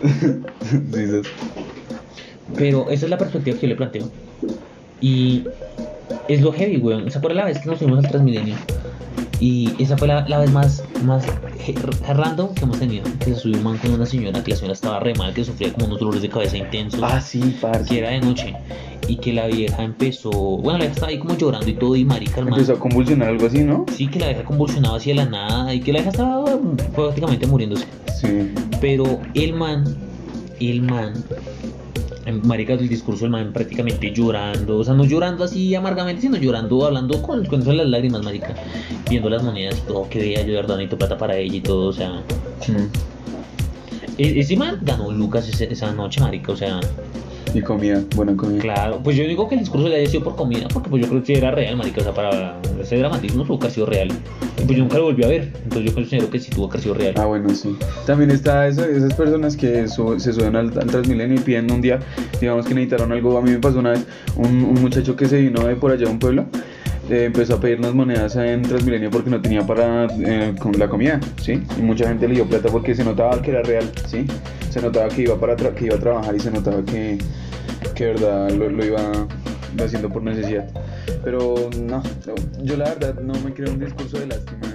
Sí, 0.92 1.00
esas. 1.00 1.26
Pero 2.56 2.88
esa 2.88 3.06
es 3.06 3.10
la 3.10 3.18
perspectiva 3.18 3.56
que 3.58 3.62
yo 3.62 3.68
le 3.68 3.74
planteo. 3.76 4.08
Y 5.00 5.42
es 6.28 6.40
lo 6.40 6.52
heavy, 6.52 6.76
weón. 6.76 7.08
Esa 7.08 7.20
fue 7.20 7.34
la 7.34 7.44
vez 7.46 7.58
que 7.58 7.68
nos 7.68 7.78
fuimos 7.78 7.98
al 7.98 8.08
Transmilenio. 8.08 8.54
Y 9.40 9.70
esa 9.82 9.96
fue 9.98 10.08
la, 10.08 10.26
la 10.28 10.38
vez 10.38 10.50
más, 10.52 10.82
más 11.04 11.24
he- 11.66 11.74
random 12.12 12.54
que 12.54 12.64
hemos 12.64 12.78
tenido. 12.78 13.04
Que 13.18 13.26
se 13.26 13.36
subió 13.36 13.58
un 13.58 13.64
man 13.64 13.78
con 13.78 13.92
una 13.92 14.06
señora, 14.06 14.42
que 14.42 14.50
la 14.52 14.56
señora 14.56 14.72
estaba 14.74 15.00
re 15.00 15.14
mal, 15.14 15.34
que 15.34 15.44
sufría 15.44 15.72
como 15.72 15.86
unos 15.86 15.98
dolores 16.00 16.22
de 16.22 16.28
cabeza 16.28 16.56
intensos. 16.56 17.00
Ah, 17.02 17.20
sí, 17.20 17.40
Que 17.40 17.48
parce. 17.60 17.98
era 17.98 18.10
de 18.10 18.20
noche. 18.20 18.54
Y 19.08 19.16
que 19.16 19.32
la 19.32 19.46
vieja 19.46 19.82
empezó. 19.82 20.30
Bueno, 20.30 20.72
la 20.78 20.84
vieja 20.84 20.92
estaba 20.94 21.08
ahí 21.10 21.18
como 21.18 21.36
llorando 21.36 21.68
y 21.68 21.74
todo. 21.74 21.94
Y 21.96 22.04
marica, 22.04 22.38
el 22.40 22.44
man. 22.46 22.54
Empezó 22.54 22.74
a 22.74 22.78
convulsionar 22.78 23.28
algo 23.28 23.46
así, 23.46 23.58
¿no? 23.62 23.84
Sí, 23.94 24.06
que 24.08 24.18
la 24.20 24.28
vieja 24.28 24.44
convulsionaba 24.44 24.96
hacia 24.96 25.14
la 25.14 25.24
nada. 25.26 25.74
Y 25.74 25.80
que 25.80 25.92
la 25.92 25.98
vieja 25.98 26.10
estaba 26.10 26.44
mm, 26.56 26.76
prácticamente 26.94 27.46
muriéndose. 27.46 27.86
Sí. 28.20 28.52
Pero 28.80 29.20
el 29.34 29.52
man, 29.52 29.84
el 30.60 30.80
man, 30.82 31.12
marica, 32.42 32.72
el 32.74 32.88
discurso 32.88 33.24
del 33.24 33.30
man 33.30 33.52
prácticamente 33.52 34.10
llorando, 34.12 34.78
o 34.78 34.84
sea, 34.84 34.94
no 34.94 35.04
llorando 35.04 35.44
así 35.44 35.74
amargamente, 35.74 36.22
sino 36.22 36.36
llorando, 36.36 36.84
hablando 36.86 37.20
con, 37.22 37.44
con 37.46 37.60
eso 37.60 37.70
de 37.70 37.76
las 37.76 37.86
lágrimas, 37.88 38.22
marica, 38.22 38.54
viendo 39.08 39.28
las 39.28 39.42
monedas 39.42 39.78
y 39.78 39.86
todo, 39.88 40.08
que 40.08 40.18
veía 40.18 40.40
yo 40.42 40.48
de 40.48 40.52
verdad 40.54 40.76
necesito 40.76 40.98
plata 40.98 41.18
para 41.18 41.36
ella 41.36 41.56
y 41.56 41.60
todo, 41.60 41.88
o 41.88 41.92
sea, 41.92 42.22
Mm. 42.68 42.88
e- 44.18 44.40
ese 44.40 44.56
man 44.56 44.78
ganó 44.82 45.10
Lucas 45.10 45.48
ese- 45.48 45.72
esa 45.72 45.92
noche, 45.92 46.20
marica, 46.20 46.52
o 46.52 46.56
sea, 46.56 46.80
Y 47.54 47.62
comida, 47.62 48.02
buena 48.16 48.36
comida. 48.36 48.60
claro, 48.60 49.00
pues 49.02 49.16
yo 49.16 49.22
digo 49.28 49.48
que 49.48 49.54
el 49.54 49.60
discurso 49.60 49.88
le 49.88 49.94
haya 49.96 50.10
sido 50.10 50.24
por 50.24 50.34
comida, 50.34 50.66
porque 50.72 50.90
pues 50.90 51.02
yo 51.02 51.08
creo 51.08 51.22
que 51.22 51.38
era 51.38 51.52
real, 51.52 51.76
marica, 51.76 52.00
o 52.00 52.04
sea, 52.04 52.12
para 52.12 52.60
ese 52.80 52.96
dramatismo 52.98 53.44
tuvo 53.44 53.60
que 53.60 53.66
haber 53.66 53.74
sido 53.74 53.86
real, 53.86 54.08
y 54.10 54.64
pues 54.64 54.76
yo 54.76 54.82
nunca 54.82 54.98
lo 54.98 55.04
volví 55.04 55.22
a 55.22 55.28
ver, 55.28 55.52
entonces 55.62 55.84
yo 55.84 55.94
considero 55.94 56.30
que 56.30 56.40
sí 56.40 56.50
tuvo 56.50 56.68
que 56.68 56.72
haber 56.78 56.82
sido 56.82 56.94
real. 56.96 57.14
Ah, 57.16 57.26
bueno, 57.26 57.48
sí. 57.54 57.76
También 58.06 58.32
está 58.32 58.66
eso, 58.66 58.84
esas 58.84 59.14
personas 59.14 59.56
que 59.56 59.86
su- 59.86 60.18
se 60.18 60.32
suben 60.32 60.56
al, 60.56 60.66
al 60.76 60.86
Transmilenio 60.88 61.36
y 61.36 61.40
piden 61.40 61.70
un 61.70 61.80
día, 61.80 62.00
digamos 62.40 62.66
que 62.66 62.74
necesitaron 62.74 63.12
algo. 63.12 63.38
A 63.38 63.42
mí 63.42 63.50
me 63.52 63.58
pasó 63.58 63.78
una 63.78 63.90
vez 63.90 64.04
un, 64.36 64.46
un 64.64 64.82
muchacho 64.82 65.14
que 65.14 65.26
se 65.28 65.40
vino 65.40 65.64
de 65.64 65.76
por 65.76 65.92
allá 65.92 66.06
de 66.06 66.10
un 66.10 66.18
pueblo. 66.18 66.46
eh, 67.10 67.24
empezó 67.26 67.54
a 67.56 67.60
pedir 67.60 67.78
unas 67.78 67.94
monedas 67.94 68.34
en 68.34 68.62
Transmilenio 68.62 69.10
porque 69.10 69.28
no 69.30 69.40
tenía 69.40 69.64
para 69.66 70.06
eh, 70.06 70.54
con 70.58 70.72
la 70.78 70.88
comida, 70.88 71.20
¿sí? 71.40 71.62
Y 71.78 71.82
mucha 71.82 72.08
gente 72.08 72.26
le 72.26 72.34
dio 72.34 72.46
plata 72.46 72.68
porque 72.70 72.94
se 72.96 73.04
notaba 73.04 73.40
que 73.42 73.50
era 73.52 73.62
real, 73.62 73.84
¿sí? 74.06 74.24
Se 74.70 74.80
notaba 74.80 75.08
que 75.08 75.22
iba, 75.22 75.38
para 75.38 75.54
que 75.54 75.84
iba 75.84 75.94
a 75.96 76.00
trabajar 76.00 76.34
y 76.34 76.40
se 76.40 76.50
notaba 76.50 76.82
que, 76.84 77.18
que 77.94 78.06
verdad 78.06 78.50
lo, 78.50 78.84
iba 78.84 79.26
haciendo 79.82 80.10
por 80.10 80.22
necesidad. 80.22 80.68
Pero 81.22 81.54
no, 81.80 82.02
yo 82.62 82.76
la 82.76 82.90
verdad 82.90 83.14
no 83.20 83.34
me 83.40 83.54
creo 83.54 83.72
un 83.72 83.80
discurso 83.80 84.18
de 84.18 84.26
lástima 84.26 84.68